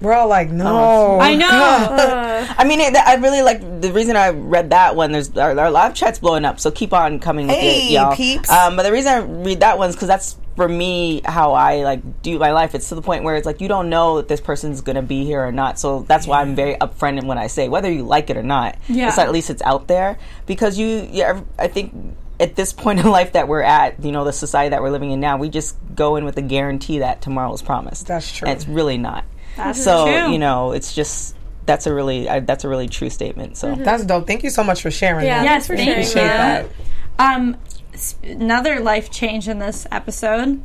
[0.00, 1.18] We're all like, no.
[1.20, 1.48] I know.
[2.58, 5.12] I mean, it, I really like the reason I read that one.
[5.12, 8.14] There's our, our live chat's blowing up, so keep on coming with Hey, it, y'all.
[8.14, 8.48] peeps.
[8.50, 11.82] Um, but the reason I read that one is because that's for me how I
[11.84, 12.74] like do my life.
[12.74, 15.24] It's to the point where it's like you don't know that this person's gonna be
[15.24, 15.78] here or not.
[15.78, 18.42] So that's why I'm very upfront in when I say whether you like it or
[18.42, 18.76] not.
[18.88, 19.08] Yeah.
[19.08, 21.08] it's at least it's out there because you.
[21.10, 21.92] Yeah, I think
[22.40, 25.10] at this point in life that we're at, you know, the society that we're living
[25.10, 28.06] in now, we just go in with the guarantee that tomorrow is promised.
[28.06, 28.48] That's true.
[28.48, 29.24] And it's really not.
[29.58, 30.32] That's so true.
[30.32, 33.56] you know, it's just that's a really I, that's a really true statement.
[33.58, 34.26] So That's dope.
[34.26, 35.44] Thank you so much for sharing Yeah, that.
[35.44, 36.72] Yes, thanks for thank sharing you.
[37.18, 37.34] that.
[37.36, 37.56] Um,
[37.92, 40.62] s- another life change in this episode.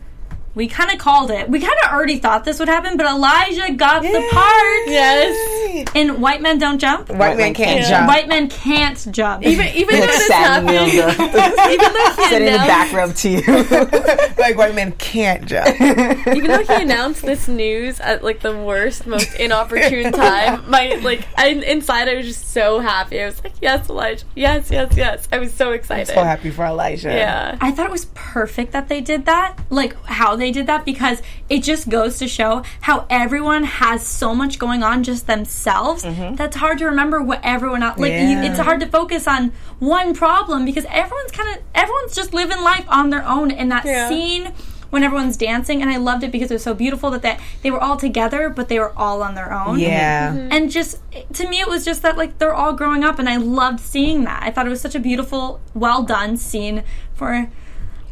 [0.56, 1.50] We kind of called it.
[1.50, 4.88] We kind of already thought this would happen, but Elijah got the part.
[4.88, 5.90] Yes.
[5.96, 7.10] In White Men Don't Jump.
[7.10, 7.90] White men can't Yeah.
[7.90, 8.08] jump.
[8.08, 9.44] White men can't jump.
[9.44, 11.10] Even even though this Sad happened, Neil,
[11.72, 14.34] even though he sitting in the announced, back row to you.
[14.38, 15.68] like white men can't jump.
[15.82, 21.26] even though he announced this news at like the worst, most inopportune time, my like
[21.36, 23.22] I, inside I was just so happy.
[23.22, 25.28] I was like, yes, Elijah, yes, yes, yes.
[25.32, 26.14] I was so excited.
[26.14, 27.10] so happy for Elijah.
[27.10, 27.58] Yeah.
[27.60, 29.58] I thought it was perfect that they did that.
[29.72, 34.06] Like how they they did that because it just goes to show how everyone has
[34.06, 36.36] so much going on just themselves mm-hmm.
[36.36, 38.44] that's hard to remember what everyone else like you, Yeah.
[38.52, 42.86] it's hard to focus on one problem because everyone's kind of everyone's just living life
[42.90, 44.10] on their own in that Yeah.
[44.10, 44.54] scene
[44.90, 47.72] when everyone's dancing and I loved it because it was so beautiful that they, they
[47.72, 50.32] were all together but they were all on their own Yeah.
[50.34, 50.52] Mm-hmm.
[50.52, 51.00] and just
[51.34, 54.24] to me it was just that like they're all growing up and i loved seeing
[54.26, 56.84] that i thought it was such a beautiful well done scene
[57.16, 57.50] for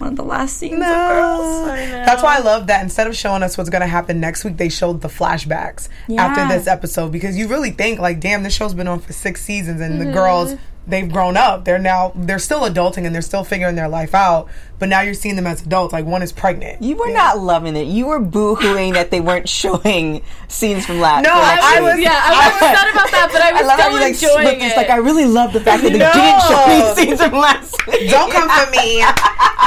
[0.02, 1.66] one of the last scenes of girls.
[1.66, 4.58] That's why I love that instead of showing us what's going to happen next week,
[4.58, 5.88] they showed the flashbacks
[6.18, 7.12] after this episode.
[7.12, 10.06] Because you really think like, damn, this show's been on for six seasons and the
[10.06, 10.14] mm-hmm.
[10.14, 10.56] girls
[10.88, 11.66] they've grown up.
[11.66, 14.50] They're now they're still adulting and they're still figuring their life out.
[14.82, 15.94] But now you're seeing them as adults.
[15.94, 16.82] Like one is pregnant.
[16.82, 17.86] You were not loving it.
[17.86, 21.22] You were boo-hooing that they weren't showing scenes from last.
[21.24, 21.94] No, from last I week.
[21.94, 24.00] was- Yeah, I was upset about that, but I was I love how still you
[24.02, 24.14] like
[24.44, 24.60] enjoying it.
[24.70, 24.76] this.
[24.78, 26.12] Like I really love the fact that they No.
[26.12, 28.10] didn't show me scenes from last week.
[28.10, 29.06] Don't come for me.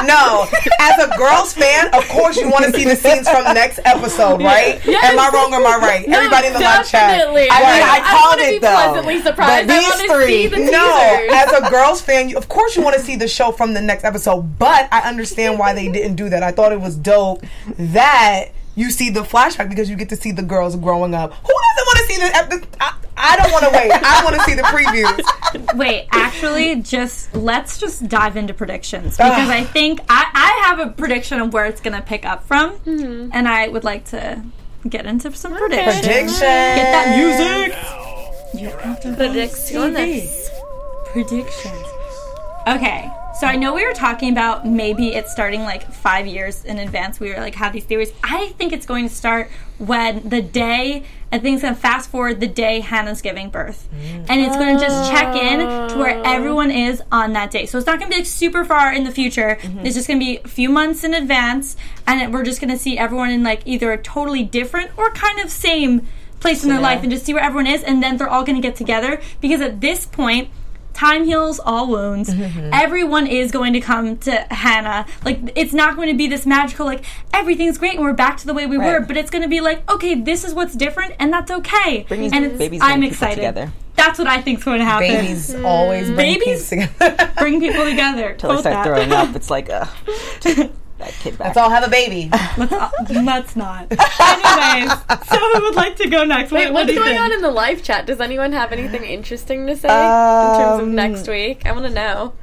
[0.05, 0.45] No,
[0.81, 3.79] as a girls fan, of course you want to see the scenes from the next
[3.85, 4.81] episode, right?
[4.85, 5.05] Yes.
[5.05, 6.07] Am I wrong or am I right?
[6.07, 7.15] No, Everybody in the live chat.
[7.17, 7.47] definitely.
[7.49, 8.75] I mean, I I called wanna it be though.
[8.75, 9.67] pleasantly surprised.
[9.67, 12.81] But these want three, see the No, as a girls fan, you, of course you
[12.83, 16.15] want to see the show from the next episode, but I understand why they didn't
[16.15, 16.43] do that.
[16.43, 17.43] I thought it was dope
[17.77, 21.33] that you see the flashback because you get to see the girls growing up.
[21.33, 22.67] Who doesn't want to see the?
[22.81, 23.91] I, I don't want to wait.
[23.91, 25.21] I want to see the previews.
[25.75, 30.91] wait actually just let's just dive into predictions because i think I, I have a
[30.91, 33.29] prediction of where it's gonna pick up from mm-hmm.
[33.31, 34.43] and i would like to
[34.89, 36.39] get into some predictions Prediction.
[36.39, 38.05] get that music
[38.61, 40.49] you have to Predicciones.
[41.11, 41.87] predictions.
[42.67, 46.79] Okay, so I know we were talking about maybe it's starting like five years in
[46.79, 47.19] advance.
[47.19, 48.11] We were like have these theories.
[48.23, 51.03] I think it's going to start when the day.
[51.31, 54.25] I think it's to fast forward the day Hannah's giving birth, mm.
[54.29, 56.23] and it's going to just check in to where oh.
[56.23, 57.65] everyone is on that day.
[57.65, 59.57] So it's not going to be like super far in the future.
[59.59, 59.85] Mm-hmm.
[59.85, 61.75] It's just going to be a few months in advance,
[62.07, 65.11] and it- we're just going to see everyone in like either a totally different or
[65.11, 66.07] kind of same
[66.39, 68.55] place in their life and just see where everyone is and then they're all going
[68.55, 70.49] to get together because at this point
[70.95, 72.29] time heals all wounds
[72.73, 76.85] everyone is going to come to hannah like it's not going to be this magical
[76.85, 77.03] like
[77.33, 79.59] everything's great and we're back to the way we were but it's going to be
[79.61, 83.03] like okay this is what's different and that's okay Bring these and it's, babies i'm
[83.03, 83.71] excited together.
[83.95, 86.69] that's what i think's going to happen Babies always bring Babies?
[86.69, 87.31] together.
[87.37, 88.85] bring people together Until they start that.
[88.85, 89.85] throwing up, it's like, uh,
[90.99, 91.47] that kid back.
[91.47, 92.29] Let's all have a baby.
[92.57, 94.91] let's, uh, let's not anyways
[95.27, 97.21] so who would like to go next Wait, What- what what's do going think?
[97.21, 98.05] on in the live chat?
[98.05, 101.65] Does anyone have anything interesting to say in terms of Um, next week?
[101.65, 102.33] I want to know.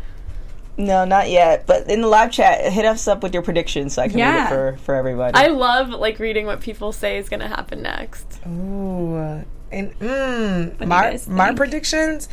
[0.77, 1.67] No, not yet.
[1.67, 4.45] But in the live chat, hit us up with your predictions so I can read
[4.47, 5.35] it for, for everybody.
[5.37, 8.41] I love like reading what people say is going to happen next.
[8.47, 9.17] Ooh,
[9.71, 12.29] and mm, my my predictions.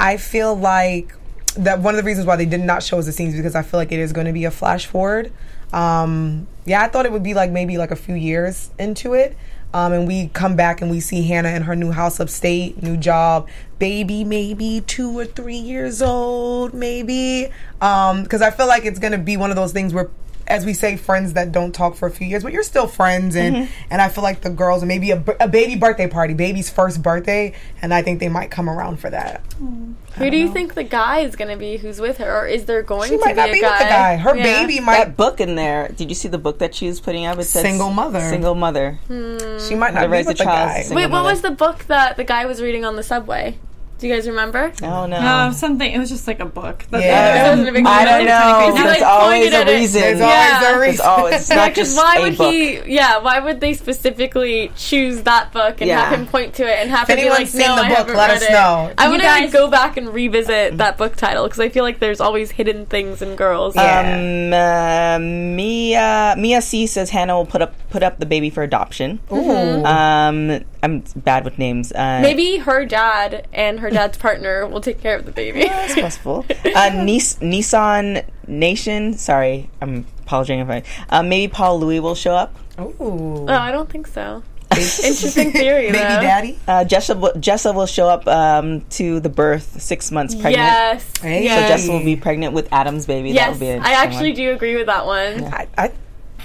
[0.00, 1.14] I feel like
[1.56, 3.62] that one of the reasons why they did not show us the scenes because I
[3.62, 5.30] feel like it is going to be a flash forward.
[5.74, 9.36] Um, yeah, I thought it would be like maybe like a few years into it.
[9.74, 12.96] Um, and we come back and we see Hannah in her new house upstate, new
[12.96, 13.48] job,
[13.80, 17.50] baby, maybe two or three years old, maybe.
[17.80, 20.10] Because I feel like it's gonna be one of those things where,
[20.46, 23.34] as we say, friends that don't talk for a few years, but you're still friends,
[23.36, 23.72] and mm-hmm.
[23.90, 27.54] and I feel like the girls, and maybe a, baby birthday party, baby's first birthday,
[27.80, 29.42] and I think they might come around for that.
[29.60, 29.94] Mm.
[30.16, 32.42] Who do you think the guy is going to be who's with her?
[32.42, 33.70] Or is there going She to might be not a be guy?
[33.70, 34.16] with the guy.
[34.16, 34.42] Her Yeah.
[34.42, 34.98] baby might.
[34.98, 37.38] that book in there, did you see the book that she was putting up?
[37.38, 38.20] It says Single mother.
[38.20, 39.00] Single mother.
[39.08, 39.58] Hmm.
[39.58, 40.78] She might not to be raise with a the child guy.
[40.78, 41.30] is a Wait, what mother.
[41.30, 43.58] was the book that the guy was reading on the subway?
[44.04, 44.70] Do you guys remember?
[44.82, 45.16] Oh no.
[45.48, 45.90] Oh, something.
[45.90, 46.84] It was just like a book.
[46.90, 47.46] That's Yeah.
[47.46, 48.66] It wasn't a big I don't know.
[48.66, 49.72] You, There's like, always a at it.
[49.72, 50.00] reason.
[50.02, 50.60] There's Yeah.
[50.62, 51.06] always a reason.
[51.08, 52.52] oh, it's not Because just why a would book.
[52.52, 52.80] he?
[52.94, 56.04] Yeah, why would they specifically choose that book and Yeah.
[56.04, 57.88] have him point to it and have If to be like, seen "No, the I
[57.88, 58.92] book, haven't let read us it." know.
[58.98, 61.82] I You want to guys- go back and revisit that book title because I feel
[61.84, 63.74] like there's always hidden things in girls.
[63.74, 64.16] Yeah.
[64.16, 68.62] Um, uh, Mia Mia C says Hannah will put up put up the baby for
[68.62, 69.20] adoption.
[69.30, 71.92] Um, I'm bad with names.
[71.92, 75.60] Uh, Maybe her dad and her dad's partner will take care of the baby.
[75.62, 76.44] it's possible.
[76.74, 79.14] Uh, Nis- Nissan Nation.
[79.14, 80.82] Sorry, I'm apologizing if I.
[81.08, 82.54] Uh, maybe Paul Louis will show up.
[82.78, 82.94] Ooh.
[83.00, 84.42] oh, I don't think so.
[84.74, 86.20] Interesting theory, Baby though.
[86.20, 86.58] daddy.
[86.66, 90.56] Uh, Jessa will- Jessa will show up um, to the birth six months pregnant.
[90.56, 91.12] Yes.
[91.20, 91.44] Hey.
[91.44, 91.82] yes.
[91.86, 93.28] Jessa will be pregnant with Adam's baby.
[93.32, 93.52] that yes.
[93.52, 94.36] will be I actually one.
[94.36, 95.44] do agree with that one.
[95.44, 95.92] I, I,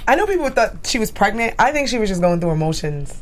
[0.06, 1.54] I know people thought she was pregnant.
[1.58, 3.20] I think she was just going through emotions.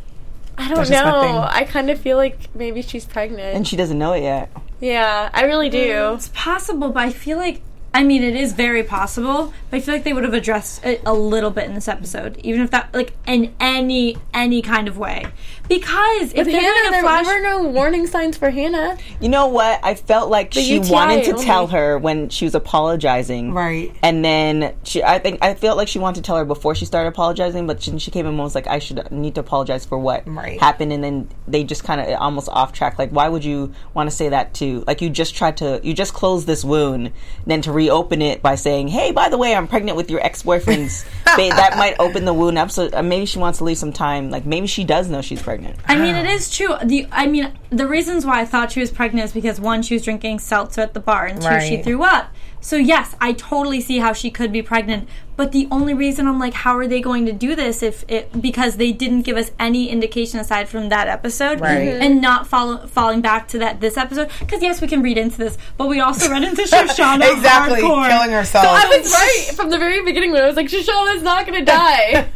[0.58, 1.34] I don't That's just my thing.
[1.34, 1.46] know.
[1.48, 3.56] I kind of feel like maybe she's pregnant.
[3.56, 4.50] and she doesn't know it yet.
[4.80, 5.78] yeah, I really do.
[5.78, 7.62] Mm, it's possible, but I feel like
[7.94, 11.00] I mean, it is very possible, but I feel like they would have addressed it
[11.06, 14.98] a little bit in this episode, even if that, like, in any any kind of
[14.98, 15.24] way.
[15.68, 18.96] Because if With they're Hannah, going there to flash, were no warning signs for Hannah.
[19.20, 19.80] You know what?
[19.82, 21.44] I felt like The she UTI wanted to only.
[21.44, 23.94] tell her when she was apologizing, Right.
[24.02, 26.84] And then she, I think, I felt like she wanted to tell her before she
[26.86, 29.84] started apologizing, but she, she came in and was like, "I should need to apologize
[29.84, 30.58] for what Right.
[30.58, 32.98] happened," and then they just kind of almost off track.
[32.98, 34.84] Like, why would you want to say that to?
[34.86, 37.12] Like, you just tried to, you just closed this wound,
[37.46, 40.42] then to reopen it by saying, "Hey, by the way, I'm pregnant with your ex
[40.42, 42.70] boyfriend's." ba- that might open the wound up.
[42.70, 44.30] So uh, maybe she wants to leave some time.
[44.30, 45.57] Like, maybe she does know she's pregnant.
[45.86, 46.74] I mean, it is true.
[46.84, 49.94] The I mean, the reasons why I thought she was pregnant is because one, she
[49.94, 52.32] was drinking seltzer at the bar, and two, she threw up.
[52.60, 55.08] So yes, I totally see how she could be pregnant.
[55.38, 58.42] But the only reason I'm like, how are they going to do this if it
[58.42, 61.78] because they didn't give us any indication aside from that episode, Right.
[61.94, 62.00] Mhm.
[62.02, 64.28] and not follow, falling back to that this episode?
[64.40, 68.08] Because yes, we can read into this, but we also read into Shoshana exactly hardcore.
[68.08, 68.64] killing herself.
[68.64, 71.64] So I was right from the very beginning when I was like, Shoshana's not gonna
[71.80, 72.26] die.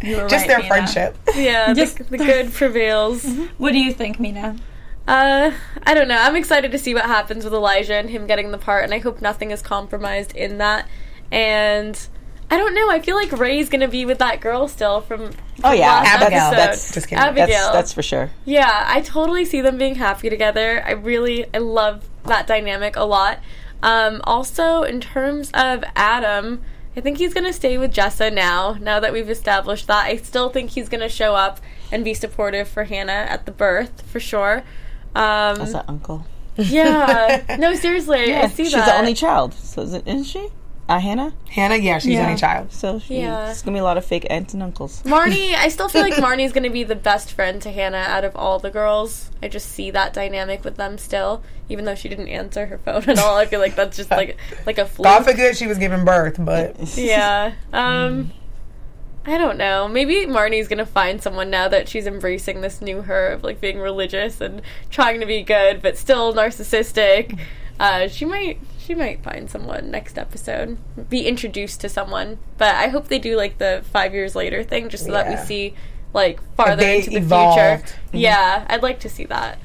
[0.00, 0.68] You were Just right, their Mina.
[0.68, 1.18] friendship.
[1.34, 3.26] yeah, Just- the, the good prevails.
[3.58, 4.54] What do you think, Mina?
[5.08, 5.50] Uh,
[5.82, 6.16] I don't know.
[6.16, 9.00] I'm excited to see what happens with Elijah and him getting the part, and I
[9.00, 10.86] hope nothing is compromised in that.
[11.32, 11.98] And
[12.52, 12.90] I don't know.
[12.90, 15.30] I feel like Ray's gonna be with that girl still from.
[15.64, 16.50] Oh yeah, last that's, Abigail.
[16.50, 17.24] that's Just kidding.
[17.24, 17.46] Abigail.
[17.46, 18.30] that's that's for sure.
[18.44, 20.82] Yeah, I totally see them being happy together.
[20.86, 23.38] I really, I love that dynamic a lot.
[23.82, 26.62] Um, also, in terms of Adam,
[26.94, 28.76] I think he's gonna stay with Jessa now.
[28.78, 31.58] Now that we've established that, I still think he's gonna show up
[31.90, 34.58] and be supportive for Hannah at the birth for sure.
[35.14, 36.26] Um, That's an uncle.
[36.56, 38.84] yeah, no, seriously, I see she's that.
[38.84, 39.54] She's the only child.
[39.54, 40.50] So is it, isn't she?
[40.92, 41.32] Uh, Hannah.
[41.48, 42.26] Hannah, yeah, she's Yeah.
[42.26, 42.70] only child.
[42.70, 43.50] So she, Yeah.
[43.50, 45.02] it's gonna be a lot of fake aunts and uncles.
[45.06, 48.24] Marnie, I still feel like Marnie's going to be the best friend to Hannah out
[48.24, 49.30] of all the girls.
[49.42, 53.04] I just see that dynamic with them still, even though she didn't answer her phone
[53.08, 53.36] at all.
[53.38, 55.04] I feel like that's just like like a fluke.
[55.06, 57.52] God forbid she was giving birth, but Yeah.
[57.72, 58.32] Um
[59.24, 59.88] I don't know.
[59.88, 63.78] Maybe Marnie's gonna find someone now that she's embracing this new her of like being
[63.78, 67.38] religious and trying to be good but still narcissistic.
[67.80, 70.76] Uh, she might she might find someone next episode.
[71.08, 72.38] Be introduced to someone.
[72.58, 75.36] But I hope they do like the five years later thing just so that we
[75.36, 75.74] see
[76.12, 77.88] like farther into the evolved.
[77.88, 77.98] future.
[78.12, 79.58] Yeah, I'd like to see that.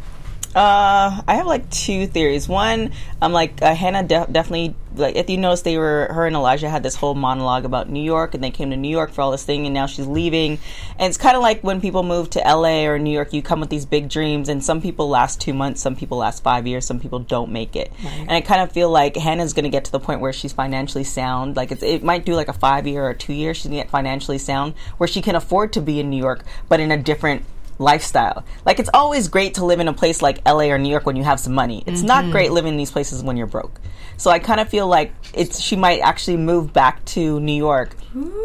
[0.57, 2.49] Uh, I have like two theories.
[2.49, 2.91] One,
[3.21, 6.67] I'm like uh, Hannah de- definitely like if you notice they were her and Elijah
[6.67, 9.29] had this whole monologue about New York and they came to New York for all
[9.29, 10.57] this thing and now she's leaving.
[10.97, 13.59] And it's kind of like when people move to LA or New York, you come
[13.59, 16.87] with these big dreams and some people last 2 months, some people last 5 years,
[16.87, 17.91] some people don't make it.
[18.03, 20.53] And I kind of feel like Hannah's going to get to the point where she's
[20.53, 21.55] financially sound.
[21.55, 23.83] Like it's, it might do like a 5 year or 2 year she's going to
[23.83, 26.97] get financially sound where she can afford to be in New York but in a
[26.97, 27.45] different
[27.79, 28.43] lifestyle.
[28.65, 31.15] Like it's always great to live in a place like LA or New York when
[31.15, 31.83] you have some money.
[31.85, 32.31] It's not mm-hmm.
[32.31, 33.79] great living in these places when you're broke.
[34.17, 37.95] So I kind of feel like it's she might actually move back to New York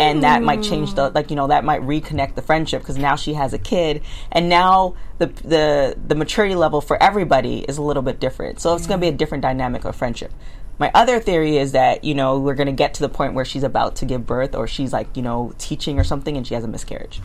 [0.01, 3.16] and that might change the like you know that might reconnect the friendship because now
[3.16, 7.83] she has a kid and now the the the maturity level for everybody is a
[7.83, 8.61] little bit different.
[8.61, 10.33] So it's going to be a different dynamic of friendship.
[10.79, 13.45] My other theory is that, you know, we're going to get to the point where
[13.45, 16.55] she's about to give birth or she's like, you know, teaching or something and she
[16.55, 17.21] has a miscarriage.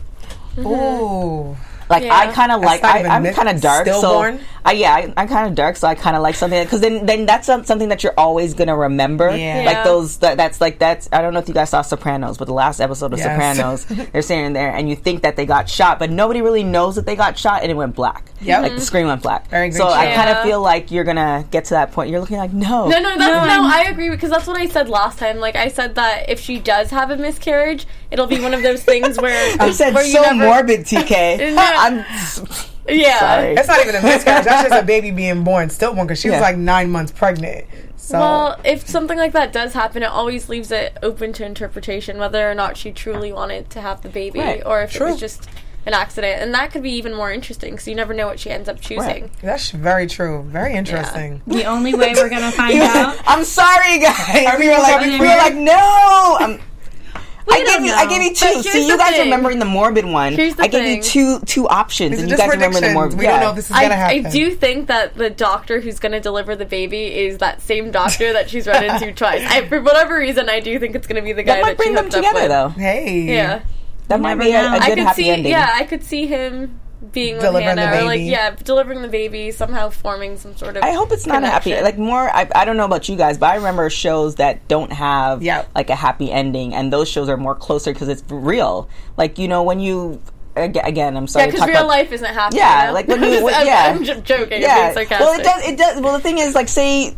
[0.58, 1.56] ooh,
[1.90, 2.14] Like Yeah.
[2.16, 4.38] I kind of like I I'm kind of dark, stillborn?
[4.38, 6.80] so I yeah I, I'm kind of dark, so I kind of like something because
[6.80, 9.34] then then that's something that you're always gonna remember.
[9.34, 9.62] Yeah.
[9.64, 12.44] Like those that, that's like that's I don't know if you guys saw Sopranos, but
[12.46, 13.26] the last episode of Yes.
[13.56, 16.96] Sopranos, they're standing there and you think that they got shot, but nobody really knows
[16.96, 18.24] that they got shot, and it went black.
[18.40, 18.62] Yep.
[18.62, 19.48] like the screen went black.
[19.48, 20.42] Very so I kind of Yeah.
[20.44, 22.10] feel like you're gonna get to that point.
[22.10, 24.88] You're looking like no, No, no, that's, no, I agree because that's what I said
[24.88, 25.38] last time.
[25.38, 28.82] Like I said that if she does have a miscarriage, it'll be one of those
[28.82, 31.38] things where I said where so never- morbid, TK.
[31.54, 31.62] No.
[31.62, 32.04] I'm
[32.88, 33.18] Yeah.
[33.18, 33.54] sorry.
[33.54, 34.44] that's not even a miscarriage.
[34.44, 37.66] That's just a baby being born, stillborn, because she was like nine months pregnant.
[37.96, 42.16] So Well, if something like that does happen, it always leaves it open to interpretation
[42.18, 44.62] whether or not she truly wanted to have the baby Right.
[44.64, 45.46] or if it was just
[45.84, 46.40] an accident.
[46.40, 48.80] And that could be even more interesting because you never know what she ends up
[48.80, 49.30] choosing.
[49.42, 50.42] that's very true.
[50.48, 51.42] Very interesting.
[51.46, 53.18] The only way we're gonna find out.
[53.26, 54.58] I'm sorry, guys.
[54.58, 56.36] We were like, we were like, no.
[56.40, 56.60] I'm,
[57.50, 58.46] I gave you, I gave you two.
[58.46, 59.24] here's See, you guys thing.
[59.24, 60.34] remembering the morbid one.
[60.34, 60.96] Here's the I gave thing.
[60.96, 62.94] you two two options, These and you guys remember the predictions.
[62.94, 63.18] morbid.
[63.18, 63.30] We yeah.
[63.32, 64.26] don't know if this is I, gonna happen.
[64.26, 67.90] I do think that the doctor who's going to deliver the baby is that same
[67.90, 69.42] doctor that she's run into twice.
[69.48, 71.66] I, for whatever reason, I do think it's going to be the guy that that,
[71.66, 72.48] might bring she them together, with.
[72.48, 72.68] though.
[72.68, 73.22] Hey.
[73.22, 73.62] Yeah,
[74.08, 75.30] That might be a, a good I could happy see.
[75.30, 75.52] ending.
[75.52, 76.78] Yeah, I could see him
[77.12, 80.76] being with Delivering the Hannah, or like yeah, delivering the baby, somehow forming some sort
[80.76, 80.82] of.
[80.82, 81.80] I hope it's not a happy.
[81.80, 84.92] Like more, I, I don't know about you guys, but I remember shows that don't
[84.92, 85.70] have Yep.
[85.74, 88.88] like a happy ending, and those shows are more closer because it's real.
[89.16, 90.20] Like you know when you
[90.56, 91.46] again, I'm sorry.
[91.46, 92.56] to because real about- life isn't happy.
[92.56, 92.92] Yeah, you know?
[92.94, 93.92] like when you- when- I'm, yeah.
[93.94, 94.60] I'm just joking.
[94.60, 94.88] yeah.
[94.88, 95.08] I'm being.
[95.20, 95.68] Well, it does.
[95.68, 96.00] It does.
[96.02, 97.14] Well, the thing is, like, say,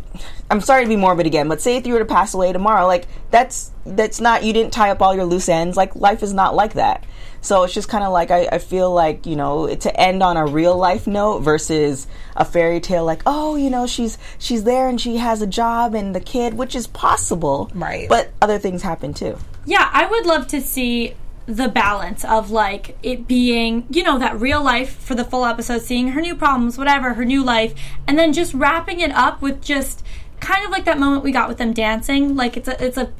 [0.51, 2.85] I'm sorry to be morbid again, but say if you were to pass away tomorrow,
[2.85, 5.75] like that's that's not you didn't tie up all your loose ends.
[5.75, 7.03] Like life is not like that.
[7.41, 10.37] So it's just kind of like I, I feel like you know to end on
[10.37, 13.03] a real life note versus a fairy tale.
[13.03, 16.53] Like oh you know she's she's there and she has a job and the kid,
[16.53, 18.07] which is possible, Right.
[18.07, 19.37] But other things happen too.
[19.65, 21.15] Yeah, I would love to see
[21.47, 25.81] the balance of like it being, you know, that real life for the full episode,
[25.81, 27.73] seeing her new problems, whatever, her new life,
[28.07, 30.03] and then just wrapping it up with just
[30.39, 32.35] kind of like that moment we got with them dancing.
[32.35, 33.11] Like it's a it's a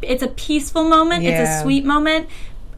[0.00, 2.28] it's a peaceful moment, it's a sweet moment.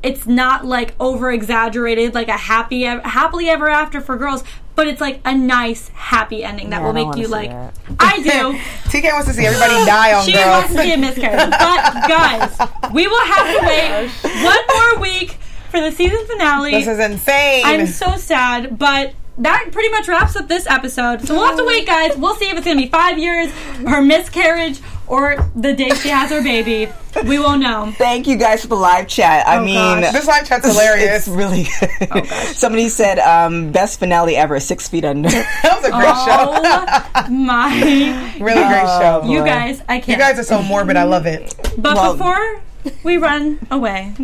[0.02, 4.42] It's not like over exaggerated, like a happy ev- happily ever after for girls,
[4.74, 7.74] but it's like a nice happy ending that Yeah, will make you like that.
[8.00, 8.58] I do.
[8.90, 10.46] TK wants to see everybody die on She girls.
[10.46, 11.50] wants to see a miscarriage.
[11.50, 14.10] But guys, we will have to wait
[14.44, 15.32] one more week
[15.70, 16.70] for the season finale.
[16.70, 17.62] this is insane.
[17.66, 21.22] I'm so sad, but that pretty much wraps up this episode.
[21.26, 22.16] So we'll have to wait, guys.
[22.16, 23.50] We'll see if it's gonna be five years,
[23.86, 24.80] her miscarriage,
[25.10, 26.90] or the day she has her baby.
[27.26, 27.92] We won't know.
[27.98, 29.46] Thank you guys for the live chat.
[29.46, 30.12] I Oh, mean, gosh.
[30.12, 31.26] this live chat's hilarious.
[31.26, 32.08] It's really good.
[32.12, 35.28] Oh, Somebody said um, best finale ever, Six Feet Under.
[35.62, 37.26] that was a great show.
[37.26, 38.36] Oh my!
[38.40, 39.22] Really great show.
[39.26, 40.08] You guys, I can't.
[40.08, 40.96] You guys are so morbid.
[40.96, 41.54] I love it.
[41.76, 42.62] but Well- before
[43.04, 44.14] we run away,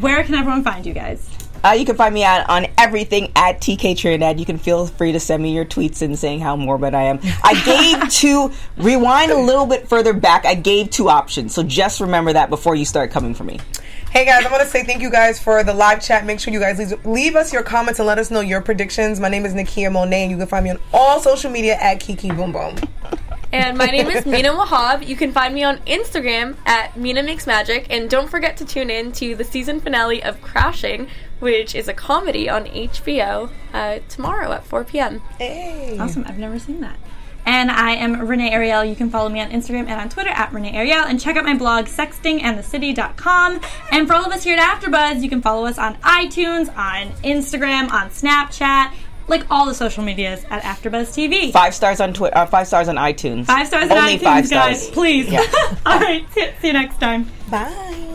[0.00, 1.28] where can everyone find you guys?
[1.64, 4.38] Uh, you can find me at, on everything at TK Trinidad.
[4.38, 7.20] You can feel free to send me your tweets and saying how morbid I am.
[7.42, 7.60] I
[8.00, 11.54] gave two, rewind a little bit further back, I gave two options.
[11.54, 13.58] So just remember that before you start coming for me.
[14.10, 16.24] Hey guys, I want to say thank you guys for the live chat.
[16.24, 19.20] Make sure you guys leave, leave us your comments and let us know your predictions.
[19.20, 22.00] My name is Nakia Monet, and you can find me on all social media at
[22.00, 22.76] Kiki Boom Boom.
[23.52, 25.06] And my name is Mina Wahab.
[25.06, 27.86] You can find me on Instagram at Mina Makes Magic.
[27.90, 31.08] And don't forget to tune in to the season finale of Crashing,
[31.40, 35.20] which is a comedy on HBO uh, tomorrow at 4 p.m.
[35.38, 35.96] Hey.
[35.98, 36.24] Awesome.
[36.26, 36.96] I've never seen that.
[37.48, 38.84] And I am Renee Ariel.
[38.84, 41.04] You can follow me on Instagram and on Twitter at Renee Ariel.
[41.04, 43.60] And check out my blog, sextingandthecity.com.
[43.92, 47.12] And for all of us here at AfterBuzz, you can follow us on iTunes, on
[47.22, 48.92] Instagram, on Snapchat,
[49.28, 51.52] like all the social medias at AfterBuzz TV.
[51.52, 53.44] Five stars on Twitter, uh, five stars on iTunes.
[53.46, 54.80] Five stars on Only iTunes, five guys.
[54.82, 54.90] stars.
[54.94, 55.28] Please.
[55.28, 55.40] Yeah.
[55.86, 56.26] all right.
[56.32, 57.30] See, see you next time.
[57.48, 58.14] Bye.